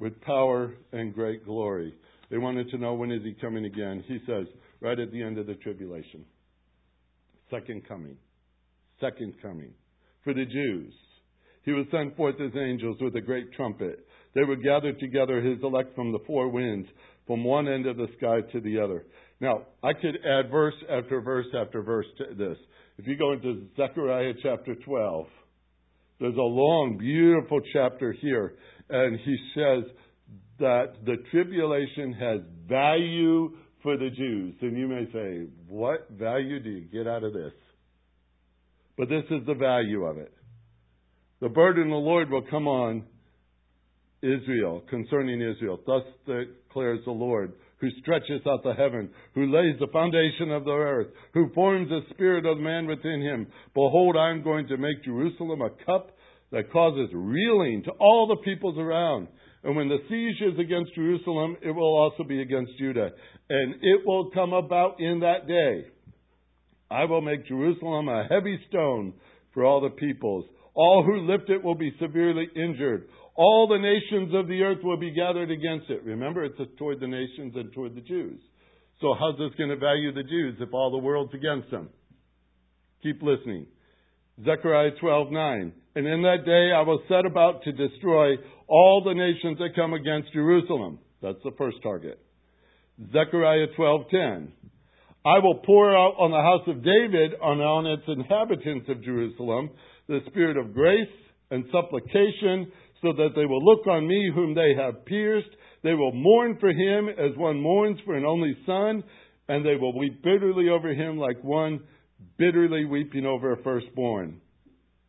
with 0.00 0.20
power 0.22 0.74
and 0.92 1.14
great 1.14 1.44
glory. 1.44 1.94
They 2.30 2.38
wanted 2.38 2.70
to 2.70 2.78
know 2.78 2.94
when 2.94 3.12
is 3.12 3.22
he 3.22 3.34
coming 3.34 3.66
again. 3.66 4.02
He 4.08 4.18
says, 4.26 4.46
right 4.80 4.98
at 4.98 5.12
the 5.12 5.22
end 5.22 5.38
of 5.38 5.46
the 5.46 5.54
tribulation. 5.54 6.24
Second 7.50 7.86
coming. 7.86 8.16
Second 9.00 9.34
coming. 9.42 9.72
For 10.24 10.34
the 10.34 10.44
Jews. 10.44 10.92
He 11.64 11.72
would 11.72 11.90
send 11.90 12.16
forth 12.16 12.38
his 12.38 12.52
angels 12.56 12.96
with 13.00 13.14
a 13.16 13.20
great 13.20 13.52
trumpet. 13.52 14.06
They 14.34 14.44
would 14.44 14.62
gather 14.62 14.92
together 14.92 15.40
his 15.40 15.58
elect 15.62 15.94
from 15.94 16.12
the 16.12 16.20
four 16.26 16.48
winds, 16.48 16.88
from 17.26 17.44
one 17.44 17.68
end 17.68 17.86
of 17.86 17.96
the 17.96 18.08
sky 18.16 18.40
to 18.52 18.60
the 18.60 18.80
other. 18.80 19.04
Now, 19.40 19.62
I 19.82 19.92
could 19.92 20.18
add 20.24 20.50
verse 20.50 20.74
after 20.90 21.20
verse 21.20 21.46
after 21.54 21.82
verse 21.82 22.06
to 22.18 22.34
this. 22.34 22.56
If 22.98 23.06
you 23.06 23.16
go 23.16 23.32
into 23.32 23.66
Zechariah 23.76 24.34
chapter 24.42 24.74
12, 24.74 25.26
there's 26.20 26.36
a 26.36 26.40
long, 26.40 26.98
beautiful 26.98 27.60
chapter 27.72 28.12
here, 28.12 28.54
and 28.90 29.18
he 29.20 29.36
says 29.54 29.84
that 30.58 31.04
the 31.04 31.16
tribulation 31.30 32.12
has 32.12 32.40
value 32.68 33.56
for 33.82 33.96
the 33.96 34.10
Jews. 34.10 34.54
And 34.60 34.76
you 34.76 34.88
may 34.88 35.06
say, 35.12 35.46
what 35.68 36.08
value 36.10 36.60
do 36.60 36.70
you 36.70 36.80
get 36.82 37.06
out 37.06 37.24
of 37.24 37.32
this? 37.32 37.52
But 38.98 39.08
this 39.08 39.24
is 39.30 39.46
the 39.46 39.54
value 39.54 40.04
of 40.04 40.18
it. 40.18 40.32
The 41.40 41.48
burden 41.48 41.84
of 41.84 41.90
the 41.90 41.96
Lord 41.96 42.30
will 42.30 42.42
come 42.42 42.68
on 42.68 43.04
Israel, 44.22 44.82
concerning 44.90 45.40
Israel. 45.40 45.80
Thus 45.86 46.02
declares 46.26 47.00
the 47.06 47.12
Lord, 47.12 47.54
who 47.78 47.88
stretches 48.02 48.42
out 48.46 48.62
the 48.62 48.74
heaven, 48.74 49.08
who 49.34 49.50
lays 49.50 49.78
the 49.80 49.86
foundation 49.90 50.52
of 50.52 50.64
the 50.64 50.72
earth, 50.72 51.06
who 51.32 51.50
forms 51.54 51.88
the 51.88 52.00
spirit 52.10 52.44
of 52.44 52.58
man 52.58 52.86
within 52.86 53.22
him. 53.22 53.46
Behold, 53.72 54.16
I 54.18 54.30
am 54.30 54.42
going 54.42 54.68
to 54.68 54.76
make 54.76 55.02
Jerusalem 55.02 55.62
a 55.62 55.70
cup 55.86 56.10
that 56.52 56.72
causes 56.72 57.10
reeling 57.12 57.82
to 57.84 57.90
all 57.92 58.26
the 58.26 58.42
peoples 58.42 58.78
around. 58.78 59.28
And 59.62 59.76
when 59.76 59.88
the 59.88 59.98
siege 60.08 60.52
is 60.52 60.58
against 60.58 60.94
Jerusalem, 60.94 61.56
it 61.62 61.70
will 61.70 61.96
also 61.96 62.24
be 62.24 62.40
against 62.40 62.72
Judah. 62.78 63.10
And 63.48 63.74
it 63.82 64.06
will 64.06 64.30
come 64.30 64.52
about 64.52 65.00
in 65.00 65.20
that 65.20 65.46
day. 65.46 65.86
I 66.90 67.04
will 67.04 67.20
make 67.20 67.46
Jerusalem 67.46 68.08
a 68.08 68.26
heavy 68.28 68.58
stone 68.68 69.14
for 69.54 69.64
all 69.64 69.80
the 69.80 69.90
peoples. 69.90 70.46
All 70.74 71.04
who 71.04 71.30
lift 71.30 71.50
it 71.50 71.62
will 71.62 71.74
be 71.74 71.92
severely 72.00 72.48
injured. 72.56 73.08
All 73.36 73.68
the 73.68 73.78
nations 73.78 74.34
of 74.34 74.48
the 74.48 74.62
earth 74.62 74.82
will 74.82 74.96
be 74.96 75.12
gathered 75.12 75.50
against 75.50 75.88
it. 75.88 76.02
Remember, 76.04 76.44
it's 76.44 76.58
toward 76.78 77.00
the 77.00 77.06
nations 77.06 77.54
and 77.54 77.72
toward 77.72 77.94
the 77.94 78.00
Jews. 78.00 78.40
So 79.00 79.14
how's 79.18 79.38
this 79.38 79.56
going 79.56 79.70
to 79.70 79.76
value 79.76 80.12
the 80.12 80.22
Jews 80.22 80.56
if 80.60 80.74
all 80.74 80.90
the 80.90 80.98
world's 80.98 81.34
against 81.34 81.70
them? 81.70 81.90
Keep 83.02 83.22
listening. 83.22 83.66
Zechariah 84.44 84.92
12:9. 85.02 85.72
And 85.96 86.06
in 86.06 86.22
that 86.22 86.44
day 86.44 86.72
I 86.72 86.82
will 86.82 87.02
set 87.08 87.26
about 87.26 87.62
to 87.64 87.72
destroy 87.72 88.36
all 88.68 89.02
the 89.04 89.14
nations 89.14 89.58
that 89.58 89.74
come 89.74 89.92
against 89.92 90.32
Jerusalem. 90.32 90.98
That's 91.20 91.42
the 91.44 91.52
first 91.58 91.82
target. 91.82 92.18
Zechariah 93.12 93.66
12:10. 93.76 94.52
I 95.24 95.38
will 95.40 95.56
pour 95.56 95.94
out 95.94 96.14
on 96.18 96.30
the 96.30 96.40
house 96.40 96.66
of 96.66 96.82
David 96.82 97.34
and 97.34 97.60
on 97.60 97.86
its 97.86 98.04
inhabitants 98.08 98.88
of 98.88 99.02
Jerusalem 99.02 99.70
the 100.08 100.20
spirit 100.28 100.56
of 100.56 100.72
grace 100.74 101.08
and 101.50 101.64
supplication 101.70 102.72
so 103.02 103.12
that 103.12 103.30
they 103.34 103.46
will 103.46 103.62
look 103.62 103.86
on 103.86 104.06
me 104.06 104.30
whom 104.34 104.54
they 104.54 104.74
have 104.74 105.04
pierced. 105.04 105.50
They 105.82 105.94
will 105.94 106.12
mourn 106.12 106.56
for 106.58 106.70
him 106.70 107.08
as 107.08 107.36
one 107.36 107.60
mourns 107.60 107.98
for 108.04 108.14
an 108.14 108.24
only 108.24 108.56
son, 108.66 109.02
and 109.48 109.64
they 109.64 109.76
will 109.76 109.96
weep 109.98 110.22
bitterly 110.22 110.68
over 110.68 110.92
him 110.94 111.18
like 111.18 111.42
one 111.42 111.80
bitterly 112.40 112.86
weeping 112.86 113.26
over 113.26 113.52
a 113.52 113.62
firstborn. 113.62 114.40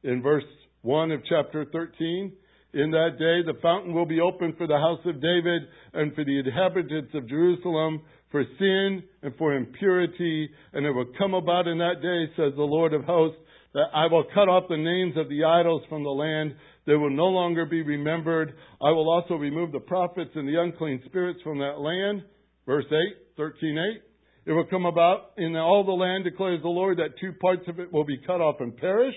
In 0.04 0.22
verse 0.22 0.44
1 0.82 1.12
of 1.12 1.22
chapter 1.30 1.66
13, 1.72 2.34
in 2.74 2.92
that 2.92 3.12
day 3.18 3.42
the 3.50 3.58
fountain 3.62 3.94
will 3.94 4.06
be 4.06 4.20
opened 4.20 4.56
for 4.58 4.68
the 4.68 4.78
house 4.78 5.00
of 5.06 5.22
David 5.22 5.62
and 5.94 6.14
for 6.14 6.26
the 6.26 6.40
inhabitants 6.40 7.12
of 7.14 7.30
Jerusalem 7.30 8.02
for 8.32 8.44
sin 8.60 9.04
and 9.24 9.34
for 9.38 9.56
impurity, 9.56 10.50
and 10.74 10.86
it 10.86 10.92
will 10.92 11.14
come 11.18 11.34
about 11.34 11.68
in 11.68 11.78
that 11.78 12.02
day, 12.02 12.34
says 12.36 12.54
the 12.58 12.64
Lord 12.64 12.94
of 12.94 13.06
hosts, 13.06 13.40
that 13.74 13.88
I 13.94 14.08
will 14.08 14.26
cut 14.34 14.50
off 14.50 14.66
the 14.68 14.76
names 14.76 15.16
of 15.16 15.30
the 15.30 15.46
idols 15.46 15.84
from 15.88 16.04
the 16.04 16.10
land 16.10 16.54
they 16.86 16.96
will 16.96 17.12
no 17.12 17.28
longer 17.28 17.66
be 17.66 17.82
remembered. 17.82 18.56
I 18.82 18.90
will 18.92 19.10
also 19.10 19.36
remove 19.36 19.72
the 19.72 19.80
prophets 19.80 20.32
and 20.36 20.48
the 20.48 20.60
unclean 20.60 21.02
spirits 21.06 21.40
from 21.44 21.60
that 21.60 21.80
land. 21.80 22.24
Verse 22.66 22.86
8, 22.90 22.98
13, 23.38 23.78
8. 23.96 24.11
It 24.46 24.52
will 24.52 24.66
come 24.66 24.86
about 24.86 25.34
in 25.38 25.56
all 25.56 25.84
the 25.84 25.92
land, 25.92 26.24
declares 26.24 26.62
the 26.62 26.68
Lord, 26.68 26.98
that 26.98 27.20
two 27.20 27.34
parts 27.40 27.64
of 27.68 27.80
it 27.80 27.94
will 27.94 28.06
be 28.06 28.18
cut 28.26 28.42
off 28.42 28.56
and 28.60 28.76
perish. 28.76 29.16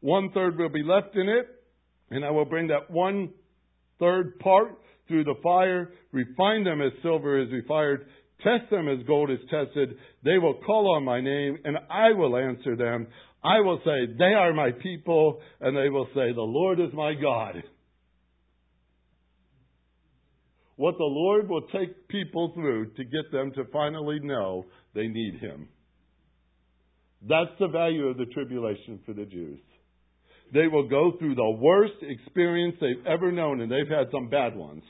One 0.00 0.30
third 0.32 0.58
will 0.58 0.70
be 0.70 0.82
left 0.82 1.16
in 1.16 1.28
it. 1.28 1.46
And 2.10 2.24
I 2.24 2.30
will 2.30 2.44
bring 2.44 2.68
that 2.68 2.90
one 2.90 3.30
third 3.98 4.38
part 4.38 4.78
through 5.08 5.24
the 5.24 5.34
fire, 5.42 5.92
refine 6.12 6.64
them 6.64 6.80
as 6.80 6.92
silver 7.02 7.42
is 7.42 7.52
refined, 7.52 8.00
test 8.42 8.70
them 8.70 8.88
as 8.88 9.04
gold 9.06 9.30
is 9.30 9.38
tested. 9.50 9.96
They 10.24 10.38
will 10.38 10.60
call 10.64 10.94
on 10.96 11.04
my 11.04 11.20
name, 11.20 11.58
and 11.64 11.76
I 11.90 12.12
will 12.12 12.36
answer 12.36 12.76
them. 12.76 13.06
I 13.42 13.60
will 13.60 13.80
say, 13.84 14.12
They 14.18 14.32
are 14.32 14.54
my 14.54 14.70
people, 14.72 15.40
and 15.60 15.76
they 15.76 15.90
will 15.90 16.06
say, 16.14 16.32
The 16.32 16.40
Lord 16.40 16.80
is 16.80 16.92
my 16.94 17.12
God. 17.14 17.62
What 20.76 20.96
the 20.98 21.04
Lord 21.04 21.48
will 21.48 21.62
take 21.68 22.08
people 22.08 22.52
through 22.54 22.90
to 22.94 23.04
get 23.04 23.30
them 23.32 23.52
to 23.52 23.64
finally 23.72 24.18
know 24.20 24.66
they 24.94 25.06
need 25.06 25.38
Him. 25.40 25.68
That's 27.22 27.50
the 27.58 27.68
value 27.68 28.06
of 28.06 28.18
the 28.18 28.26
tribulation 28.26 29.00
for 29.06 29.14
the 29.14 29.24
Jews. 29.24 29.60
They 30.52 30.66
will 30.66 30.88
go 30.88 31.12
through 31.18 31.36
the 31.36 31.58
worst 31.60 31.94
experience 32.02 32.76
they've 32.80 33.06
ever 33.06 33.32
known, 33.32 33.60
and 33.60 33.70
they've 33.70 33.88
had 33.88 34.08
some 34.12 34.28
bad 34.28 34.56
ones 34.56 34.82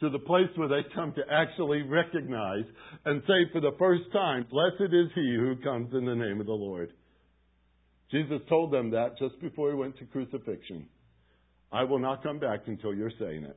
to 0.00 0.08
the 0.08 0.18
place 0.18 0.48
where 0.56 0.68
they 0.68 0.88
come 0.94 1.12
to 1.12 1.22
actually 1.30 1.82
recognize 1.82 2.64
and 3.04 3.22
say 3.26 3.52
for 3.52 3.60
the 3.60 3.76
first 3.78 4.04
time, 4.12 4.46
Blessed 4.50 4.92
is 4.92 5.10
he 5.14 5.36
who 5.38 5.56
comes 5.62 5.92
in 5.92 6.06
the 6.06 6.14
name 6.14 6.40
of 6.40 6.46
the 6.46 6.52
Lord. 6.52 6.90
Jesus 8.10 8.40
told 8.48 8.72
them 8.72 8.90
that 8.90 9.18
just 9.18 9.38
before 9.40 9.70
he 9.70 9.76
went 9.76 9.96
to 9.98 10.06
crucifixion. 10.06 10.88
I 11.72 11.84
will 11.84 11.98
not 11.98 12.22
come 12.22 12.38
back 12.38 12.60
until 12.66 12.94
you're 12.94 13.12
saying 13.18 13.44
it. 13.44 13.56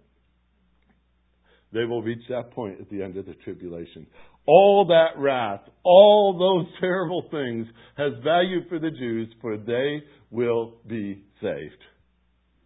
They 1.74 1.86
will 1.86 2.04
reach 2.04 2.24
that 2.30 2.52
point 2.52 2.80
at 2.80 2.90
the 2.90 3.02
end 3.02 3.18
of 3.18 3.26
the 3.26 3.34
tribulation. 3.34 4.06
All 4.46 4.86
that 4.88 5.20
wrath, 5.20 5.62
all 5.84 6.38
those 6.38 6.72
terrible 6.80 7.24
things 7.32 7.68
has 7.98 8.14
value 8.24 8.68
for 8.70 8.80
the 8.80 8.92
Jews, 8.92 9.30
for 9.42 9.58
they 9.58 10.04
will 10.30 10.76
be 10.88 11.24
saved. 11.42 11.82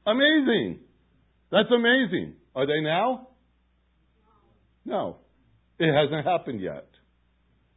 Amazing! 0.05 0.79
That's 1.51 1.69
amazing. 1.73 2.33
Are 2.55 2.65
they 2.65 2.81
now? 2.81 3.29
No. 4.83 5.17
It 5.79 5.93
hasn't 5.93 6.25
happened 6.25 6.59
yet. 6.61 6.87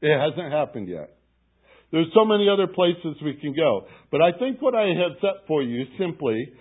It 0.00 0.18
hasn't 0.18 0.52
happened 0.52 0.88
yet. 0.88 1.16
There's 1.92 2.06
so 2.14 2.24
many 2.24 2.48
other 2.48 2.66
places 2.66 3.20
we 3.22 3.34
can 3.34 3.54
go. 3.54 3.86
But 4.10 4.22
I 4.22 4.32
think 4.38 4.62
what 4.62 4.74
I 4.74 4.86
have 4.86 5.18
set 5.20 5.46
for 5.46 5.62
you 5.62 5.84
simply 5.98 6.52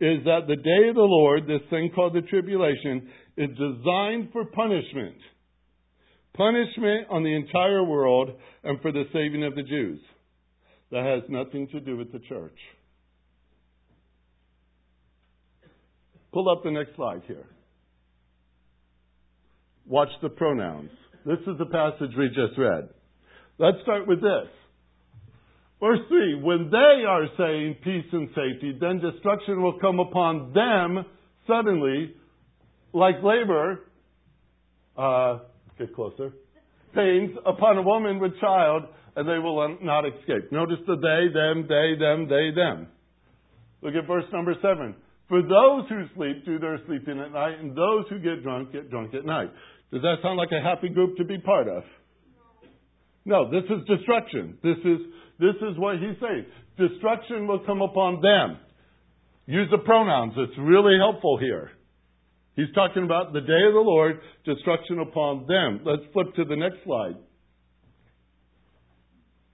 is 0.00 0.24
that 0.24 0.46
the 0.46 0.56
day 0.56 0.88
of 0.88 0.94
the 0.94 1.00
Lord, 1.00 1.46
this 1.46 1.60
thing 1.70 1.90
called 1.94 2.14
the 2.14 2.22
tribulation, 2.22 3.08
is 3.36 3.50
designed 3.50 4.30
for 4.32 4.44
punishment. 4.44 5.16
Punishment 6.34 7.08
on 7.10 7.24
the 7.24 7.34
entire 7.34 7.82
world 7.82 8.30
and 8.62 8.80
for 8.80 8.92
the 8.92 9.04
saving 9.12 9.44
of 9.44 9.56
the 9.56 9.62
Jews. 9.62 10.00
That 10.92 11.04
has 11.04 11.28
nothing 11.28 11.68
to 11.68 11.80
do 11.80 11.96
with 11.96 12.12
the 12.12 12.20
church. 12.20 12.56
Pull 16.32 16.48
up 16.48 16.62
the 16.62 16.70
next 16.70 16.94
slide 16.94 17.22
here. 17.26 17.46
Watch 19.86 20.10
the 20.22 20.28
pronouns. 20.28 20.90
This 21.26 21.38
is 21.40 21.58
the 21.58 21.66
passage 21.66 22.10
we 22.16 22.28
just 22.28 22.56
read. 22.56 22.88
Let's 23.58 23.78
start 23.82 24.06
with 24.06 24.20
this. 24.20 24.48
Verse 25.80 26.00
3 26.08 26.40
When 26.42 26.70
they 26.70 27.04
are 27.06 27.26
saying 27.36 27.76
peace 27.82 28.06
and 28.12 28.28
safety, 28.28 28.76
then 28.80 29.00
destruction 29.00 29.62
will 29.62 29.78
come 29.78 30.00
upon 30.00 30.52
them 30.52 31.04
suddenly, 31.46 32.14
like 32.92 33.16
labor. 33.22 33.80
Uh, 34.96 35.38
get 35.78 35.94
closer. 35.94 36.32
Pains 36.94 37.30
upon 37.46 37.78
a 37.78 37.82
woman 37.82 38.18
with 38.18 38.32
child, 38.40 38.82
and 39.14 39.28
they 39.28 39.38
will 39.38 39.78
not 39.80 40.04
escape. 40.06 40.50
Notice 40.50 40.78
the 40.86 40.96
they, 40.96 41.32
them, 41.32 41.66
they, 41.68 41.98
them, 41.98 42.28
they, 42.28 42.50
them. 42.54 42.88
Look 43.82 43.94
at 43.94 44.08
verse 44.08 44.24
number 44.32 44.54
7. 44.60 44.96
For 45.28 45.42
those 45.42 45.88
who 45.88 46.04
sleep 46.16 46.44
do 46.44 46.58
their 46.58 46.80
sleeping 46.86 47.20
at 47.20 47.32
night, 47.32 47.60
and 47.60 47.76
those 47.76 48.04
who 48.08 48.18
get 48.18 48.42
drunk 48.42 48.72
get 48.72 48.90
drunk 48.90 49.14
at 49.14 49.24
night. 49.24 49.50
Does 49.92 50.02
that 50.02 50.16
sound 50.22 50.38
like 50.38 50.50
a 50.52 50.60
happy 50.60 50.88
group 50.88 51.16
to 51.18 51.24
be 51.24 51.38
part 51.38 51.68
of? 51.68 51.82
No, 53.24 53.50
this 53.50 53.64
is 53.64 53.86
destruction. 53.86 54.56
This 54.62 54.78
is, 54.84 55.00
this 55.38 55.54
is 55.56 55.78
what 55.78 55.96
he's 55.96 56.16
saying. 56.20 56.46
Destruction 56.78 57.46
will 57.46 57.60
come 57.64 57.82
upon 57.82 58.20
them. 58.20 58.58
Use 59.46 59.68
the 59.70 59.78
pronouns. 59.78 60.34
It's 60.36 60.58
really 60.58 60.96
helpful 60.98 61.38
here. 61.38 61.70
He's 62.54 62.72
talking 62.74 63.04
about 63.04 63.32
the 63.32 63.40
day 63.40 63.62
of 63.66 63.72
the 63.72 63.80
Lord, 63.80 64.20
destruction 64.44 64.98
upon 64.98 65.46
them. 65.46 65.80
Let's 65.84 66.02
flip 66.12 66.34
to 66.34 66.44
the 66.44 66.56
next 66.56 66.78
slide. 66.84 67.14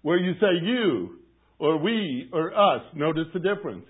Where 0.02 0.18
you 0.18 0.32
say 0.34 0.46
you, 0.62 1.18
or 1.58 1.78
we, 1.78 2.28
or 2.32 2.52
us, 2.52 2.82
notice 2.94 3.26
the 3.32 3.40
difference. 3.40 3.84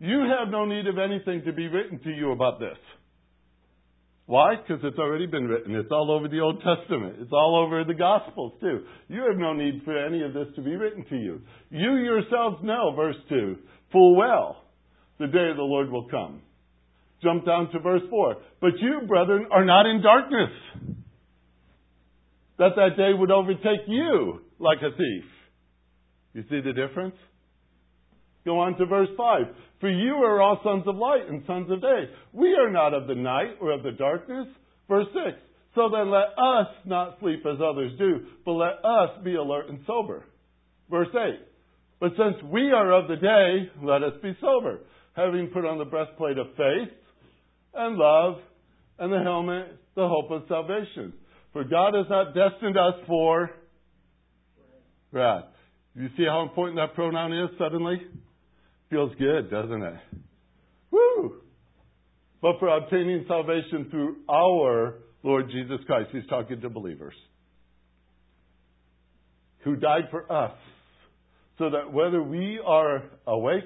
You 0.00 0.20
have 0.38 0.50
no 0.50 0.64
need 0.64 0.86
of 0.86 0.98
anything 0.98 1.42
to 1.46 1.52
be 1.52 1.66
written 1.68 1.98
to 2.00 2.10
you 2.10 2.32
about 2.32 2.60
this. 2.60 2.76
Why? 4.28 4.56
Because 4.56 4.84
it's 4.84 4.98
already 4.98 5.24
been 5.24 5.48
written. 5.48 5.74
It's 5.74 5.90
all 5.90 6.12
over 6.12 6.28
the 6.28 6.40
Old 6.40 6.62
Testament. 6.62 7.16
It's 7.18 7.32
all 7.32 7.64
over 7.64 7.82
the 7.82 7.94
Gospels, 7.94 8.52
too. 8.60 8.84
You 9.08 9.24
have 9.26 9.38
no 9.38 9.54
need 9.54 9.80
for 9.86 9.96
any 9.96 10.22
of 10.22 10.34
this 10.34 10.48
to 10.54 10.60
be 10.60 10.76
written 10.76 11.02
to 11.08 11.16
you. 11.16 11.40
You 11.70 11.94
yourselves 11.94 12.58
know, 12.62 12.92
verse 12.94 13.16
2, 13.30 13.56
full 13.90 14.16
well, 14.16 14.64
the 15.18 15.28
day 15.28 15.48
of 15.48 15.56
the 15.56 15.62
Lord 15.62 15.90
will 15.90 16.08
come. 16.10 16.42
Jump 17.22 17.46
down 17.46 17.70
to 17.72 17.78
verse 17.78 18.02
4. 18.10 18.36
But 18.60 18.72
you, 18.82 19.00
brethren, 19.08 19.46
are 19.50 19.64
not 19.64 19.86
in 19.86 20.02
darkness, 20.02 20.50
that 22.58 22.72
that 22.76 22.98
day 22.98 23.14
would 23.18 23.30
overtake 23.30 23.86
you 23.86 24.42
like 24.58 24.78
a 24.82 24.94
thief. 24.94 25.24
You 26.34 26.42
see 26.50 26.60
the 26.60 26.74
difference? 26.74 27.16
Go 28.48 28.60
on 28.60 28.78
to 28.78 28.86
verse 28.86 29.10
5. 29.14 29.42
For 29.78 29.90
you 29.90 30.14
are 30.24 30.40
all 30.40 30.58
sons 30.64 30.84
of 30.86 30.96
light 30.96 31.28
and 31.28 31.42
sons 31.46 31.70
of 31.70 31.82
day. 31.82 32.04
We 32.32 32.54
are 32.54 32.70
not 32.70 32.94
of 32.94 33.06
the 33.06 33.14
night 33.14 33.56
or 33.60 33.72
of 33.72 33.82
the 33.82 33.92
darkness. 33.92 34.46
Verse 34.88 35.04
6. 35.12 35.36
So 35.74 35.90
then 35.92 36.10
let 36.10 36.32
us 36.38 36.68
not 36.86 37.18
sleep 37.20 37.44
as 37.44 37.58
others 37.60 37.92
do, 37.98 38.20
but 38.46 38.52
let 38.52 38.82
us 38.82 39.22
be 39.22 39.34
alert 39.34 39.68
and 39.68 39.80
sober. 39.86 40.24
Verse 40.88 41.10
8. 41.12 41.40
But 42.00 42.12
since 42.12 42.42
we 42.50 42.70
are 42.70 42.90
of 42.90 43.08
the 43.08 43.16
day, 43.16 43.70
let 43.82 44.02
us 44.02 44.14
be 44.22 44.34
sober, 44.40 44.78
having 45.14 45.48
put 45.48 45.66
on 45.66 45.76
the 45.76 45.84
breastplate 45.84 46.38
of 46.38 46.46
faith, 46.56 46.88
and 47.74 47.98
love 47.98 48.36
and 48.98 49.12
the 49.12 49.22
helmet, 49.22 49.76
the 49.94 50.08
hope 50.08 50.30
of 50.30 50.44
salvation. 50.48 51.12
For 51.52 51.64
God 51.64 51.92
has 51.92 52.06
not 52.08 52.34
destined 52.34 52.78
us 52.78 52.94
for 53.06 53.50
wrath. 55.12 55.44
You 55.94 56.08
see 56.16 56.24
how 56.24 56.40
important 56.44 56.78
that 56.78 56.94
pronoun 56.94 57.34
is 57.34 57.50
suddenly? 57.58 58.00
Feels 58.90 59.12
good, 59.18 59.50
doesn't 59.50 59.82
it? 59.82 59.94
Woo! 60.90 61.40
But 62.40 62.58
for 62.58 62.68
obtaining 62.68 63.24
salvation 63.28 63.88
through 63.90 64.16
our 64.28 64.94
Lord 65.22 65.50
Jesus 65.50 65.78
Christ. 65.86 66.10
He's 66.12 66.26
talking 66.28 66.60
to 66.60 66.68
believers. 66.68 67.14
Who 69.64 69.76
died 69.76 70.04
for 70.10 70.30
us. 70.32 70.56
So 71.58 71.70
that 71.70 71.92
whether 71.92 72.22
we 72.22 72.60
are 72.64 73.02
awake 73.26 73.64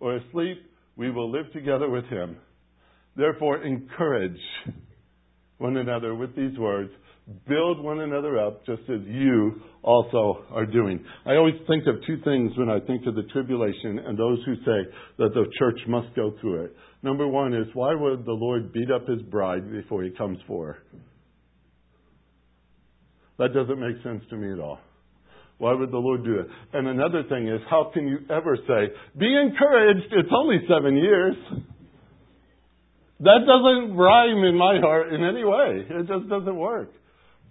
or 0.00 0.16
asleep, 0.16 0.58
we 0.96 1.10
will 1.10 1.30
live 1.30 1.52
together 1.52 1.88
with 1.88 2.04
Him. 2.06 2.36
Therefore, 3.16 3.62
encourage 3.62 4.40
one 5.58 5.76
another 5.76 6.14
with 6.14 6.34
these 6.34 6.58
words. 6.58 6.90
Build 7.48 7.80
one 7.80 8.00
another 8.00 8.36
up 8.38 8.66
just 8.66 8.82
as 8.82 9.00
you 9.06 9.62
also 9.82 10.44
are 10.50 10.66
doing. 10.66 11.04
I 11.24 11.36
always 11.36 11.54
think 11.68 11.84
of 11.86 12.04
two 12.04 12.18
things 12.24 12.50
when 12.58 12.68
I 12.68 12.80
think 12.80 13.06
of 13.06 13.14
the 13.14 13.22
tribulation 13.32 14.00
and 14.00 14.18
those 14.18 14.38
who 14.44 14.56
say 14.56 14.90
that 15.18 15.32
the 15.32 15.44
church 15.56 15.78
must 15.86 16.14
go 16.16 16.34
through 16.40 16.64
it. 16.64 16.76
Number 17.04 17.28
one 17.28 17.54
is 17.54 17.66
why 17.74 17.94
would 17.94 18.24
the 18.24 18.32
Lord 18.32 18.72
beat 18.72 18.90
up 18.90 19.06
his 19.06 19.22
bride 19.22 19.70
before 19.70 20.02
he 20.02 20.10
comes 20.10 20.38
for 20.48 20.66
her? 20.66 20.78
That 23.38 23.54
doesn't 23.54 23.78
make 23.78 24.02
sense 24.02 24.24
to 24.30 24.36
me 24.36 24.52
at 24.52 24.58
all. 24.58 24.80
Why 25.58 25.74
would 25.74 25.92
the 25.92 25.98
Lord 25.98 26.24
do 26.24 26.40
it? 26.40 26.46
And 26.72 26.88
another 26.88 27.22
thing 27.28 27.46
is, 27.46 27.60
how 27.70 27.92
can 27.94 28.08
you 28.08 28.18
ever 28.30 28.56
say, 28.66 28.92
be 29.16 29.32
encouraged, 29.32 30.12
it's 30.12 30.28
only 30.36 30.58
seven 30.68 30.96
years? 30.96 31.36
That 33.20 33.46
doesn't 33.46 33.96
rhyme 33.96 34.42
in 34.42 34.56
my 34.56 34.80
heart 34.80 35.12
in 35.12 35.22
any 35.22 35.44
way. 35.44 35.86
It 35.88 36.08
just 36.08 36.28
doesn't 36.28 36.56
work. 36.56 36.90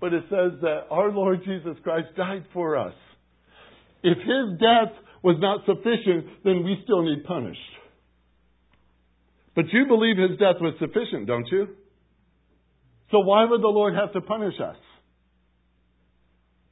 But 0.02 0.14
it 0.14 0.24
says 0.30 0.60
that 0.62 0.88
our 0.90 1.12
Lord 1.12 1.42
Jesus 1.46 1.78
Christ 1.84 2.08
died 2.18 2.44
for 2.54 2.76
us. 2.76 2.96
If 4.04 4.18
his 4.18 4.60
death 4.60 4.92
was 5.24 5.38
not 5.40 5.62
sufficient, 5.68 6.44
then 6.44 6.64
we 6.64 6.82
still 6.84 7.04
need 7.04 7.24
punished. 7.24 7.60
But 9.56 9.66
you 9.72 9.86
believe 9.88 10.18
his 10.18 10.40
death 10.40 10.56
was 10.60 10.74
sufficient, 10.80 11.28
don't 11.28 11.48
you? 11.52 11.68
So 13.12 13.20
why 13.20 13.46
would 13.46 13.62
the 13.62 13.68
Lord 13.68 13.94
have 13.94 14.12
to 14.14 14.22
punish 14.22 14.56
us? 14.60 14.78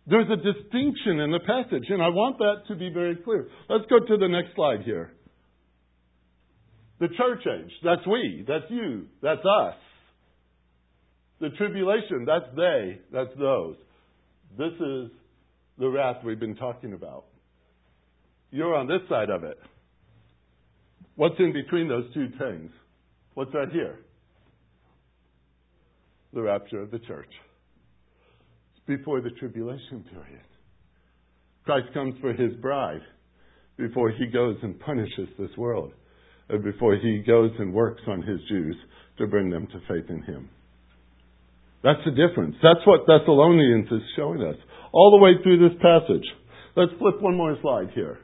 There's 0.07 0.27
a 0.31 0.37
distinction 0.37 1.19
in 1.19 1.31
the 1.31 1.39
passage, 1.45 1.85
and 1.89 2.01
I 2.01 2.07
want 2.07 2.39
that 2.39 2.63
to 2.69 2.75
be 2.75 2.89
very 2.91 3.15
clear. 3.17 3.47
Let's 3.69 3.85
go 3.91 3.99
to 3.99 4.17
the 4.17 4.27
next 4.27 4.55
slide 4.55 4.81
here. 4.83 5.11
The 6.99 7.09
church 7.09 7.45
age, 7.45 7.71
that's 7.83 8.07
we, 8.07 8.43
that's 8.47 8.65
you, 8.69 9.05
that's 9.21 9.41
us. 9.41 9.75
The 11.39 11.49
tribulation, 11.51 12.25
that's 12.25 12.53
they, 12.55 12.99
that's 13.13 13.37
those. 13.39 13.75
This 14.57 14.73
is 14.73 15.11
the 15.77 15.87
wrath 15.87 16.17
we've 16.23 16.39
been 16.39 16.55
talking 16.55 16.93
about. 16.93 17.25
You're 18.51 18.75
on 18.75 18.87
this 18.87 19.01
side 19.07 19.29
of 19.29 19.43
it. 19.43 19.57
What's 21.15 21.35
in 21.39 21.53
between 21.53 21.87
those 21.87 22.13
two 22.13 22.27
things? 22.37 22.71
What's 23.35 23.53
right 23.53 23.69
here? 23.71 23.99
The 26.33 26.41
rapture 26.41 26.81
of 26.81 26.91
the 26.91 26.99
church. 26.99 27.29
It's 28.75 28.85
before 28.85 29.21
the 29.21 29.31
tribulation 29.31 30.03
period. 30.11 30.41
Christ 31.63 31.93
comes 31.93 32.15
for 32.19 32.33
his 32.33 32.53
bride 32.55 33.01
before 33.77 34.09
he 34.11 34.25
goes 34.27 34.57
and 34.61 34.79
punishes 34.79 35.29
this 35.37 35.55
world, 35.57 35.93
or 36.49 36.57
before 36.57 36.95
he 36.95 37.23
goes 37.25 37.51
and 37.59 37.73
works 37.73 38.01
on 38.07 38.21
his 38.23 38.39
Jews 38.49 38.75
to 39.17 39.27
bring 39.27 39.49
them 39.49 39.67
to 39.67 39.79
faith 39.87 40.09
in 40.09 40.21
him. 40.23 40.49
That's 41.83 41.99
the 42.03 42.11
difference. 42.11 42.55
That's 42.61 42.85
what 42.85 43.07
Thessalonians 43.07 43.87
is 43.91 44.01
showing 44.15 44.41
us 44.41 44.55
all 44.91 45.11
the 45.11 45.23
way 45.23 45.41
through 45.41 45.69
this 45.69 45.77
passage. 45.81 46.27
Let's 46.75 46.91
flip 46.99 47.21
one 47.21 47.35
more 47.35 47.57
slide 47.61 47.91
here. 47.95 48.19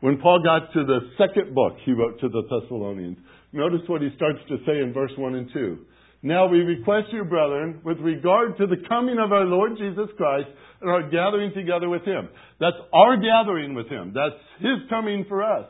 When 0.00 0.18
Paul 0.18 0.42
got 0.42 0.72
to 0.72 0.84
the 0.84 1.00
second 1.18 1.54
book 1.54 1.76
he 1.84 1.92
wrote 1.92 2.20
to 2.20 2.28
the 2.28 2.42
Thessalonians, 2.42 3.18
notice 3.52 3.80
what 3.88 4.02
he 4.02 4.08
starts 4.16 4.38
to 4.48 4.56
say 4.66 4.78
in 4.80 4.92
verse 4.92 5.12
1 5.16 5.34
and 5.34 5.50
2. 5.52 5.78
Now 6.22 6.48
we 6.48 6.58
request 6.58 7.08
you, 7.12 7.24
brethren, 7.24 7.80
with 7.84 7.98
regard 7.98 8.56
to 8.58 8.66
the 8.66 8.76
coming 8.88 9.18
of 9.18 9.32
our 9.32 9.44
Lord 9.44 9.72
Jesus 9.76 10.08
Christ 10.16 10.48
and 10.80 10.90
our 10.90 11.08
gathering 11.10 11.52
together 11.54 11.88
with 11.88 12.02
him. 12.02 12.28
That's 12.58 12.76
our 12.92 13.16
gathering 13.16 13.74
with 13.74 13.88
him. 13.88 14.12
That's 14.14 14.40
his 14.60 14.88
coming 14.88 15.24
for 15.28 15.42
us. 15.42 15.66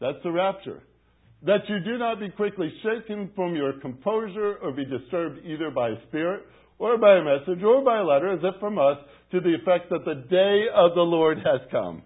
That's 0.00 0.18
the 0.22 0.32
rapture 0.32 0.82
that 1.44 1.68
you 1.68 1.80
do 1.80 1.98
not 1.98 2.20
be 2.20 2.30
quickly 2.30 2.72
shaken 2.82 3.30
from 3.34 3.54
your 3.54 3.74
composure 3.80 4.56
or 4.62 4.72
be 4.72 4.84
disturbed 4.84 5.40
either 5.44 5.70
by 5.70 5.88
a 5.88 6.06
spirit 6.08 6.42
or 6.78 6.98
by 6.98 7.16
a 7.16 7.24
message 7.24 7.62
or 7.64 7.84
by 7.84 7.98
a 7.98 8.04
letter, 8.04 8.32
as 8.32 8.40
if 8.42 8.60
from 8.60 8.78
us, 8.78 8.98
to 9.32 9.40
the 9.40 9.54
effect 9.54 9.90
that 9.90 10.04
the 10.04 10.26
day 10.28 10.64
of 10.74 10.94
the 10.94 11.02
Lord 11.02 11.38
has 11.38 11.60
come. 11.70 12.02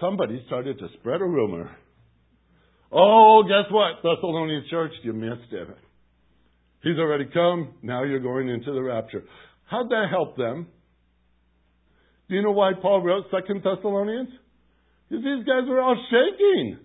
Somebody 0.00 0.42
started 0.46 0.78
to 0.78 0.88
spread 0.98 1.20
a 1.20 1.24
rumor. 1.24 1.70
Oh, 2.92 3.42
guess 3.44 3.70
what, 3.70 3.96
Thessalonian 4.02 4.64
church? 4.70 4.92
You 5.02 5.12
missed 5.12 5.52
it. 5.52 5.68
He's 6.82 6.98
already 6.98 7.26
come. 7.32 7.74
Now 7.82 8.04
you're 8.04 8.20
going 8.20 8.48
into 8.48 8.72
the 8.72 8.82
rapture. 8.82 9.22
How'd 9.66 9.90
that 9.90 10.06
help 10.10 10.36
them? 10.36 10.66
Do 12.28 12.34
you 12.36 12.42
know 12.42 12.52
why 12.52 12.72
Paul 12.80 13.02
wrote 13.02 13.24
Second 13.30 13.62
Thessalonians? 13.62 14.30
Because 15.08 15.24
these 15.24 15.44
guys 15.44 15.68
were 15.68 15.80
all 15.80 15.96
shaking. 16.10 16.78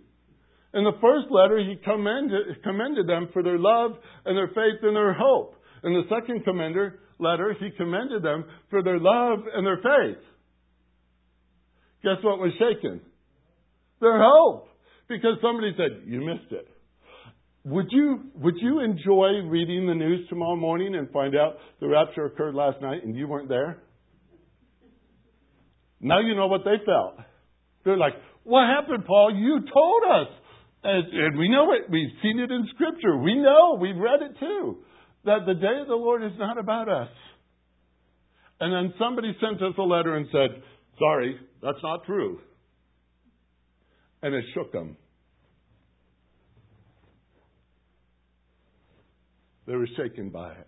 In 0.76 0.84
the 0.84 0.92
first 1.00 1.28
letter, 1.32 1.58
he 1.58 1.78
commended, 1.86 2.62
commended 2.62 3.08
them 3.08 3.30
for 3.32 3.42
their 3.42 3.58
love 3.58 3.92
and 4.26 4.38
their 4.38 4.50
faith 4.50 4.84
and 4.84 4.94
their 4.94 5.14
hope. 5.14 5.56
In 5.86 5.94
the 5.94 6.04
second 6.10 6.44
commender 6.44 7.00
letter, 7.18 7.56
he 7.58 7.70
commended 7.78 8.22
them 8.22 8.44
for 8.70 8.84
their 8.84 9.00
love 9.00 9.40
and 9.54 9.66
their 9.66 9.78
faith. 9.78 10.22
Guess 12.04 12.24
what 12.24 12.40
was 12.40 12.52
shaken? 12.60 13.00
Their 14.02 14.20
hope. 14.22 14.68
Because 15.08 15.38
somebody 15.42 15.72
said, 15.78 16.04
You 16.08 16.20
missed 16.20 16.52
it. 16.52 16.68
Would 17.64 17.88
you, 17.92 18.26
would 18.36 18.56
you 18.58 18.82
enjoy 18.82 19.48
reading 19.48 19.88
the 19.88 19.96
news 19.96 20.28
tomorrow 20.28 20.58
morning 20.58 20.94
and 20.94 21.10
find 21.10 21.36
out 21.38 21.56
the 21.80 21.88
rapture 21.88 22.26
occurred 22.26 22.54
last 22.54 22.82
night 22.82 23.04
and 23.04 23.16
you 23.16 23.28
weren't 23.30 23.48
there? 23.48 23.82
Now 26.02 26.20
you 26.20 26.36
know 26.36 26.48
what 26.48 26.62
they 26.66 26.84
felt. 26.86 27.16
They're 27.86 27.98
like, 27.98 28.14
What 28.44 28.68
happened, 28.68 29.06
Paul? 29.06 29.34
You 29.34 29.62
told 29.74 30.04
us. 30.12 30.28
And, 30.86 31.12
and 31.12 31.38
we 31.40 31.50
know 31.50 31.72
it. 31.72 31.90
We've 31.90 32.12
seen 32.22 32.38
it 32.40 32.52
in 32.52 32.68
Scripture. 32.76 33.18
We 33.18 33.34
know. 33.34 33.76
We've 33.82 33.98
read 33.98 34.22
it 34.22 34.40
too. 34.40 34.78
That 35.26 35.40
the 35.48 35.56
day 35.56 35.82
of 35.82 35.88
the 35.88 35.96
Lord 35.96 36.24
is 36.24 36.38
not 36.38 36.60
about 36.60 36.88
us. 36.88 37.10
And 38.60 38.72
then 38.72 38.94
somebody 39.00 39.36
sent 39.42 39.64
us 39.64 39.74
a 39.80 39.82
letter 39.82 40.16
and 40.16 40.28
said, 40.32 40.62
Sorry, 41.00 41.40
that's 41.64 41.80
not 41.82 42.06
true. 42.06 42.40
And 44.22 44.36
it 44.36 44.46
shook 44.54 44.72
them. 44.72 44.96
They 49.66 49.76
were 49.76 49.90
shaken 49.98 50.30
by 50.30 50.52
it. 50.52 50.68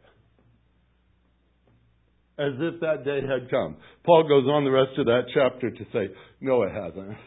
As 2.40 2.54
if 2.60 2.82
that 2.82 3.06
day 3.06 3.20
had 3.22 3.52
come. 3.52 3.78
Paul 4.04 4.24
goes 4.24 4.46
on 4.50 4.64
the 4.64 4.72
rest 4.72 4.98
of 4.98 5.06
that 5.06 5.26
chapter 5.32 5.70
to 5.70 5.84
say, 5.94 6.12
No, 6.42 6.64
it 6.64 6.72
hasn't. 6.74 7.18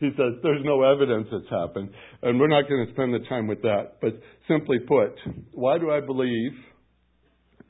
He 0.00 0.10
says 0.10 0.38
there's 0.42 0.64
no 0.64 0.82
evidence 0.82 1.28
it's 1.32 1.50
happened, 1.50 1.90
and 2.22 2.38
we're 2.38 2.48
not 2.48 2.68
going 2.68 2.86
to 2.86 2.92
spend 2.92 3.12
the 3.12 3.26
time 3.28 3.48
with 3.48 3.62
that. 3.62 4.00
But 4.00 4.20
simply 4.46 4.78
put, 4.78 5.18
why 5.52 5.78
do 5.78 5.90
I 5.90 6.00
believe 6.00 6.52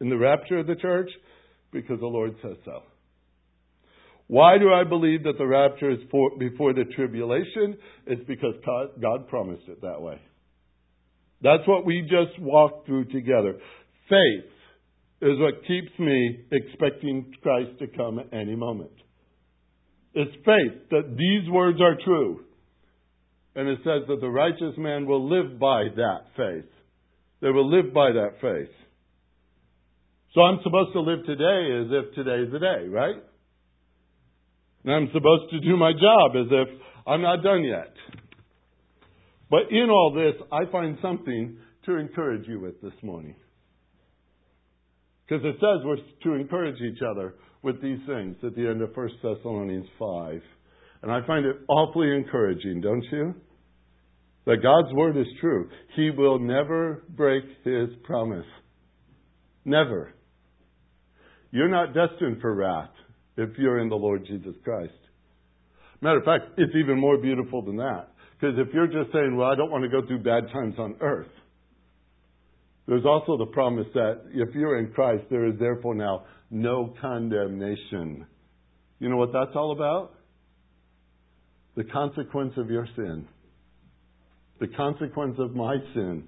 in 0.01 0.11
the 0.11 0.19
rapture 0.19 0.59
of 0.59 0.67
the 0.67 0.77
church? 0.77 1.11
Because 1.73 2.01
the 2.01 2.07
Lord 2.07 2.35
says 2.43 2.57
so. 2.65 2.83
Why 4.27 4.59
do 4.59 4.71
I 4.71 4.85
believe 4.85 5.23
that 5.25 5.39
the 5.39 5.47
rapture 5.47 5.91
is 5.91 5.99
for, 6.11 6.37
before 6.39 6.75
the 6.75 6.85
tribulation? 6.95 7.79
It's 8.07 8.25
because 8.29 8.55
God, 8.65 9.01
God 9.01 9.29
promised 9.29 9.67
it 9.69 9.81
that 9.81 10.01
way. 10.01 10.21
That's 11.41 11.67
what 11.67 11.87
we 11.87 12.03
just 12.03 12.39
walked 12.41 12.87
through 12.87 13.07
together. 13.07 13.55
Faith 14.09 14.51
is 15.23 15.39
what 15.39 15.67
keeps 15.67 15.99
me 15.99 16.41
expecting 16.53 17.33
Christ 17.43 17.79
to 17.79 17.87
come 17.87 18.19
at 18.19 18.33
any 18.33 18.55
moment. 18.55 18.91
It's 20.15 20.35
faith 20.37 20.89
that 20.91 21.17
these 21.17 21.51
words 21.51 21.81
are 21.81 21.97
true. 22.05 22.45
And 23.55 23.69
it 23.69 23.79
says 23.79 24.07
that 24.09 24.21
the 24.21 24.29
righteous 24.29 24.77
man 24.77 25.07
will 25.07 25.29
live 25.29 25.59
by 25.59 25.85
that 25.97 26.21
faith. 26.37 26.71
They 27.41 27.51
will 27.51 27.69
live 27.69 27.93
by 27.93 28.13
that 28.13 28.41
faith. 28.41 28.75
So 30.35 30.43
I'm 30.43 30.59
supposed 30.63 30.93
to 30.93 31.01
live 31.01 31.25
today 31.27 31.81
as 31.81 31.87
if 31.91 32.15
today's 32.15 32.53
the 32.53 32.59
day, 32.59 32.89
right? 32.89 33.17
And 34.85 34.95
I'm 34.95 35.09
supposed 35.09 35.51
to 35.51 35.61
do 35.61 35.77
my 35.77 35.93
job 35.93 36.37
as 36.37 36.47
if 36.51 36.81
I'm 37.07 37.23
not 37.23 37.43
done 37.43 37.65
yet. 37.65 37.93
But 39.51 39.71
in 39.71 39.89
all 39.91 40.13
this, 40.15 40.41
I 40.53 40.71
find 40.71 40.99
something 41.01 41.59
to 41.87 41.97
encourage 41.97 42.47
you 42.47 42.61
with 42.61 42.81
this 42.83 42.93
morning. 43.03 43.35
Because 45.27 45.45
it 45.45 45.57
says 45.57 45.85
we're 45.85 45.97
to 46.25 46.41
encourage 46.41 46.81
each 46.81 47.01
other 47.03 47.35
with 47.63 47.83
these 47.83 47.99
things 48.07 48.37
at 48.45 48.55
the 48.55 48.69
end 48.69 48.83
of 48.83 48.97
1 48.97 49.09
Thessalonians 49.23 49.87
5. 49.99 50.41
And 51.03 51.13
I 51.13 51.27
find 51.27 51.47
it 51.47 51.57
awfully 51.69 52.15
encouraging, 52.15 52.81
don't 52.81 53.05
you? 53.13 53.35
that 54.49 54.63
God's 54.63 54.91
word 54.95 55.15
is 55.19 55.27
true. 55.43 55.69
He 55.95 56.11
will 56.11 56.39
never 56.39 57.05
break 57.11 57.45
his 57.65 57.91
promise. 58.03 58.47
Never. 59.67 60.15
You're 61.51 61.69
not 61.69 61.89
destined 61.89 62.41
for 62.41 62.55
wrath 62.55 62.89
if 63.37 63.51
you're 63.59 63.79
in 63.81 63.91
the 63.91 63.97
Lord 63.97 64.25
Jesus 64.27 64.55
Christ. 64.65 64.95
Matter 66.01 66.21
of 66.21 66.25
fact, 66.25 66.45
it's 66.57 66.73
even 66.83 66.99
more 66.99 67.19
beautiful 67.19 67.61
than 67.61 67.77
that. 67.77 68.09
Because 68.41 68.57
if 68.59 68.73
you're 68.73 68.87
just 68.87 69.13
saying, 69.13 69.37
well, 69.37 69.51
I 69.51 69.55
don't 69.55 69.71
want 69.71 69.85
to 69.85 69.91
go 69.91 70.07
through 70.07 70.23
bad 70.23 70.51
times 70.51 70.77
on 70.79 70.97
earth, 71.03 71.29
there's 72.87 73.05
also 73.05 73.37
the 73.37 73.53
promise 73.53 73.89
that 73.93 74.23
if 74.33 74.55
you're 74.55 74.79
in 74.79 74.93
Christ, 74.93 75.25
there 75.29 75.47
is 75.47 75.59
therefore 75.59 75.95
now 75.95 76.25
no 76.51 76.95
condemnation. 77.01 78.27
You 78.99 79.09
know 79.09 79.17
what 79.17 79.33
that's 79.33 79.55
all 79.55 79.73
about? 79.73 80.13
The 81.77 81.85
consequence 81.85 82.55
of 82.57 82.71
your 82.71 82.87
sin. 82.97 83.27
The 84.61 84.69
consequence 84.69 85.37
of 85.39 85.55
my 85.55 85.77
sin 85.95 86.25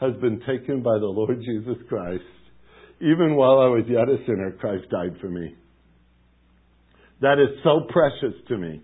has 0.00 0.12
been 0.20 0.40
taken 0.40 0.82
by 0.82 0.98
the 0.98 1.06
Lord 1.06 1.40
Jesus 1.40 1.82
Christ. 1.88 2.22
Even 3.00 3.34
while 3.34 3.60
I 3.60 3.68
was 3.68 3.84
yet 3.88 4.08
a 4.08 4.18
sinner, 4.26 4.52
Christ 4.52 4.90
died 4.90 5.16
for 5.20 5.28
me. 5.28 5.54
That 7.22 7.38
is 7.38 7.62
so 7.64 7.86
precious 7.88 8.36
to 8.48 8.56
me 8.56 8.82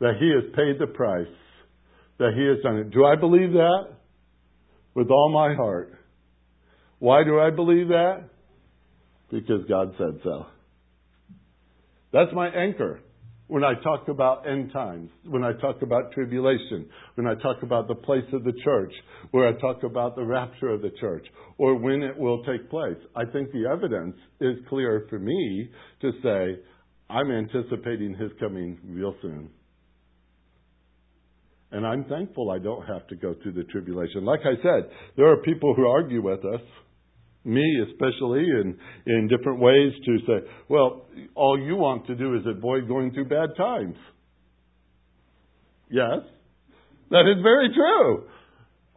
that 0.00 0.14
He 0.18 0.30
has 0.34 0.54
paid 0.54 0.78
the 0.78 0.92
price, 0.92 1.26
that 2.18 2.32
He 2.34 2.44
has 2.46 2.62
done 2.62 2.78
it. 2.78 2.90
Do 2.90 3.04
I 3.04 3.16
believe 3.16 3.52
that? 3.52 3.88
With 4.94 5.10
all 5.10 5.30
my 5.32 5.54
heart. 5.54 5.94
Why 6.98 7.24
do 7.24 7.38
I 7.38 7.50
believe 7.50 7.88
that? 7.88 8.24
Because 9.30 9.64
God 9.68 9.94
said 9.98 10.20
so. 10.24 10.46
That's 12.12 12.32
my 12.34 12.48
anchor 12.48 13.00
when 13.50 13.64
I 13.64 13.74
talk 13.82 14.06
about 14.06 14.48
end 14.48 14.72
times, 14.72 15.10
when 15.24 15.42
I 15.42 15.52
talk 15.54 15.82
about 15.82 16.12
tribulation, 16.12 16.88
when 17.16 17.26
I 17.26 17.34
talk 17.34 17.64
about 17.64 17.88
the 17.88 17.96
place 17.96 18.24
of 18.32 18.44
the 18.44 18.52
church, 18.62 18.92
where 19.32 19.48
I 19.48 19.60
talk 19.60 19.82
about 19.82 20.14
the 20.14 20.22
rapture 20.22 20.68
of 20.68 20.82
the 20.82 20.92
church, 21.00 21.26
or 21.58 21.74
when 21.74 22.00
it 22.00 22.16
will 22.16 22.44
take 22.44 22.70
place. 22.70 22.96
I 23.16 23.24
think 23.24 23.50
the 23.50 23.66
evidence 23.68 24.14
is 24.40 24.54
clear 24.68 25.04
for 25.10 25.18
me 25.18 25.68
to 26.00 26.12
say, 26.22 26.62
I'm 27.10 27.32
anticipating 27.32 28.14
his 28.14 28.30
coming 28.38 28.78
real 28.86 29.16
soon. 29.20 29.50
And 31.72 31.84
I'm 31.84 32.04
thankful 32.04 32.52
I 32.52 32.60
don't 32.60 32.86
have 32.86 33.08
to 33.08 33.16
go 33.16 33.34
through 33.42 33.54
the 33.54 33.64
tribulation. 33.64 34.24
Like 34.24 34.40
I 34.44 34.62
said, 34.62 34.90
there 35.16 35.26
are 35.26 35.38
people 35.38 35.74
who 35.74 35.88
argue 35.88 36.22
with 36.22 36.44
us, 36.44 36.60
me 37.44 37.78
especially, 37.90 38.40
in, 38.40 38.78
in 39.06 39.28
different 39.28 39.60
ways 39.60 39.92
to 40.04 40.18
say, 40.26 40.48
well, 40.68 41.06
all 41.34 41.58
you 41.58 41.76
want 41.76 42.06
to 42.06 42.14
do 42.14 42.34
is 42.34 42.42
avoid 42.46 42.86
going 42.86 43.12
through 43.12 43.28
bad 43.28 43.56
times. 43.56 43.96
Yes, 45.90 46.20
that 47.10 47.26
is 47.26 47.42
very 47.42 47.70
true. 47.74 48.24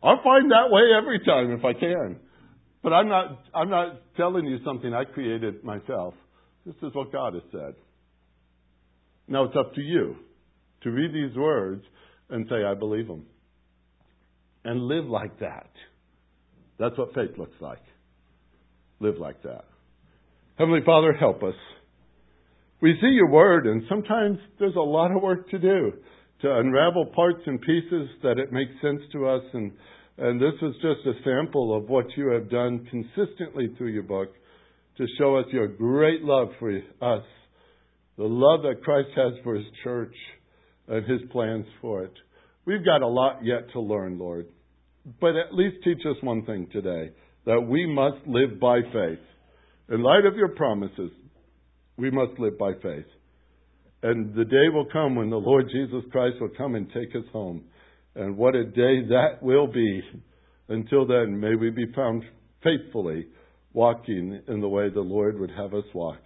I'll 0.03 0.21
find 0.21 0.51
that 0.51 0.69
way 0.69 0.81
every 0.97 1.19
time 1.25 1.51
if 1.51 1.63
I 1.63 1.73
can. 1.73 2.19
But 2.83 2.91
I'm 2.91 3.07
not, 3.07 3.39
I'm 3.55 3.69
not 3.69 4.01
telling 4.17 4.45
you 4.45 4.57
something 4.65 4.93
I 4.93 5.05
created 5.05 5.63
myself. 5.63 6.13
This 6.65 6.75
is 6.83 6.93
what 6.93 7.11
God 7.11 7.33
has 7.33 7.43
said. 7.51 7.75
Now 9.27 9.45
it's 9.45 9.55
up 9.57 9.73
to 9.75 9.81
you 9.81 10.17
to 10.83 10.91
read 10.91 11.13
these 11.13 11.35
words 11.37 11.83
and 12.29 12.45
say, 12.49 12.63
I 12.65 12.73
believe 12.73 13.07
them. 13.07 13.25
And 14.65 14.81
live 14.81 15.05
like 15.05 15.39
that. 15.39 15.69
That's 16.77 16.97
what 16.97 17.13
faith 17.13 17.37
looks 17.37 17.55
like. 17.61 17.81
Live 18.99 19.17
like 19.19 19.41
that. 19.43 19.65
Heavenly 20.57 20.81
Father, 20.85 21.13
help 21.13 21.43
us. 21.43 21.55
We 22.81 22.93
see 23.01 23.07
your 23.07 23.29
word, 23.29 23.65
and 23.65 23.83
sometimes 23.87 24.39
there's 24.59 24.75
a 24.75 24.79
lot 24.79 25.15
of 25.15 25.21
work 25.21 25.49
to 25.51 25.59
do 25.59 25.93
to 26.41 26.57
unravel 26.57 27.05
parts 27.15 27.39
and 27.45 27.61
pieces 27.61 28.09
that 28.21 28.37
it 28.37 28.51
makes 28.51 28.71
sense 28.81 29.01
to 29.13 29.27
us. 29.27 29.43
And, 29.53 29.71
and 30.17 30.41
this 30.41 30.53
is 30.61 30.75
just 30.75 31.07
a 31.07 31.23
sample 31.23 31.77
of 31.77 31.89
what 31.89 32.05
you 32.17 32.27
have 32.31 32.49
done 32.49 32.85
consistently 32.91 33.73
through 33.77 33.93
your 33.93 34.03
book 34.03 34.33
to 34.97 35.05
show 35.17 35.37
us 35.37 35.45
your 35.51 35.67
great 35.67 36.21
love 36.21 36.49
for 36.59 36.77
us 37.01 37.23
the 38.17 38.23
love 38.23 38.61
that 38.61 38.83
Christ 38.83 39.09
has 39.15 39.33
for 39.43 39.55
His 39.55 39.65
church 39.83 40.15
and 40.87 41.05
His 41.09 41.21
plans 41.31 41.65
for 41.81 42.03
it. 42.03 42.13
We've 42.65 42.85
got 42.85 43.01
a 43.01 43.07
lot 43.07 43.39
yet 43.43 43.71
to 43.73 43.79
learn, 43.79 44.19
Lord. 44.19 44.47
But 45.19 45.35
at 45.35 45.53
least 45.53 45.77
teach 45.83 45.99
us 46.05 46.15
one 46.21 46.45
thing 46.45 46.67
today 46.71 47.11
that 47.45 47.61
we 47.61 47.85
must 47.85 48.25
live 48.27 48.59
by 48.59 48.81
faith. 48.81 49.19
In 49.89 50.01
light 50.01 50.25
of 50.25 50.35
your 50.35 50.49
promises, 50.49 51.11
we 51.97 52.09
must 52.09 52.39
live 52.39 52.57
by 52.57 52.73
faith. 52.81 53.05
And 54.01 54.33
the 54.35 54.45
day 54.45 54.69
will 54.73 54.87
come 54.91 55.15
when 55.15 55.29
the 55.29 55.37
Lord 55.37 55.69
Jesus 55.71 56.03
Christ 56.11 56.35
will 56.41 56.51
come 56.57 56.75
and 56.75 56.87
take 56.87 57.15
us 57.15 57.29
home. 57.31 57.63
And 58.15 58.37
what 58.37 58.55
a 58.55 58.65
day 58.65 59.01
that 59.09 59.37
will 59.41 59.67
be. 59.67 60.01
Until 60.69 61.05
then, 61.05 61.39
may 61.39 61.55
we 61.55 61.69
be 61.69 61.85
found 61.95 62.23
faithfully 62.63 63.27
walking 63.73 64.41
in 64.47 64.61
the 64.61 64.69
way 64.69 64.89
the 64.89 65.01
Lord 65.01 65.39
would 65.39 65.51
have 65.51 65.73
us 65.73 65.85
walk. 65.93 66.19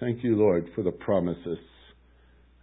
Thank 0.00 0.24
you, 0.24 0.36
Lord, 0.36 0.68
for 0.74 0.82
the 0.82 0.90
promises. 0.90 1.58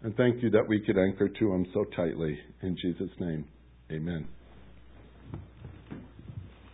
And 0.01 0.15
thank 0.15 0.43
you 0.43 0.49
that 0.51 0.67
we 0.67 0.79
could 0.79 0.97
anchor 0.97 1.29
to 1.29 1.49
them 1.49 1.65
so 1.73 1.83
tightly. 1.95 2.37
In 2.61 2.77
Jesus' 2.81 3.09
name, 3.19 3.45
amen. 3.91 4.27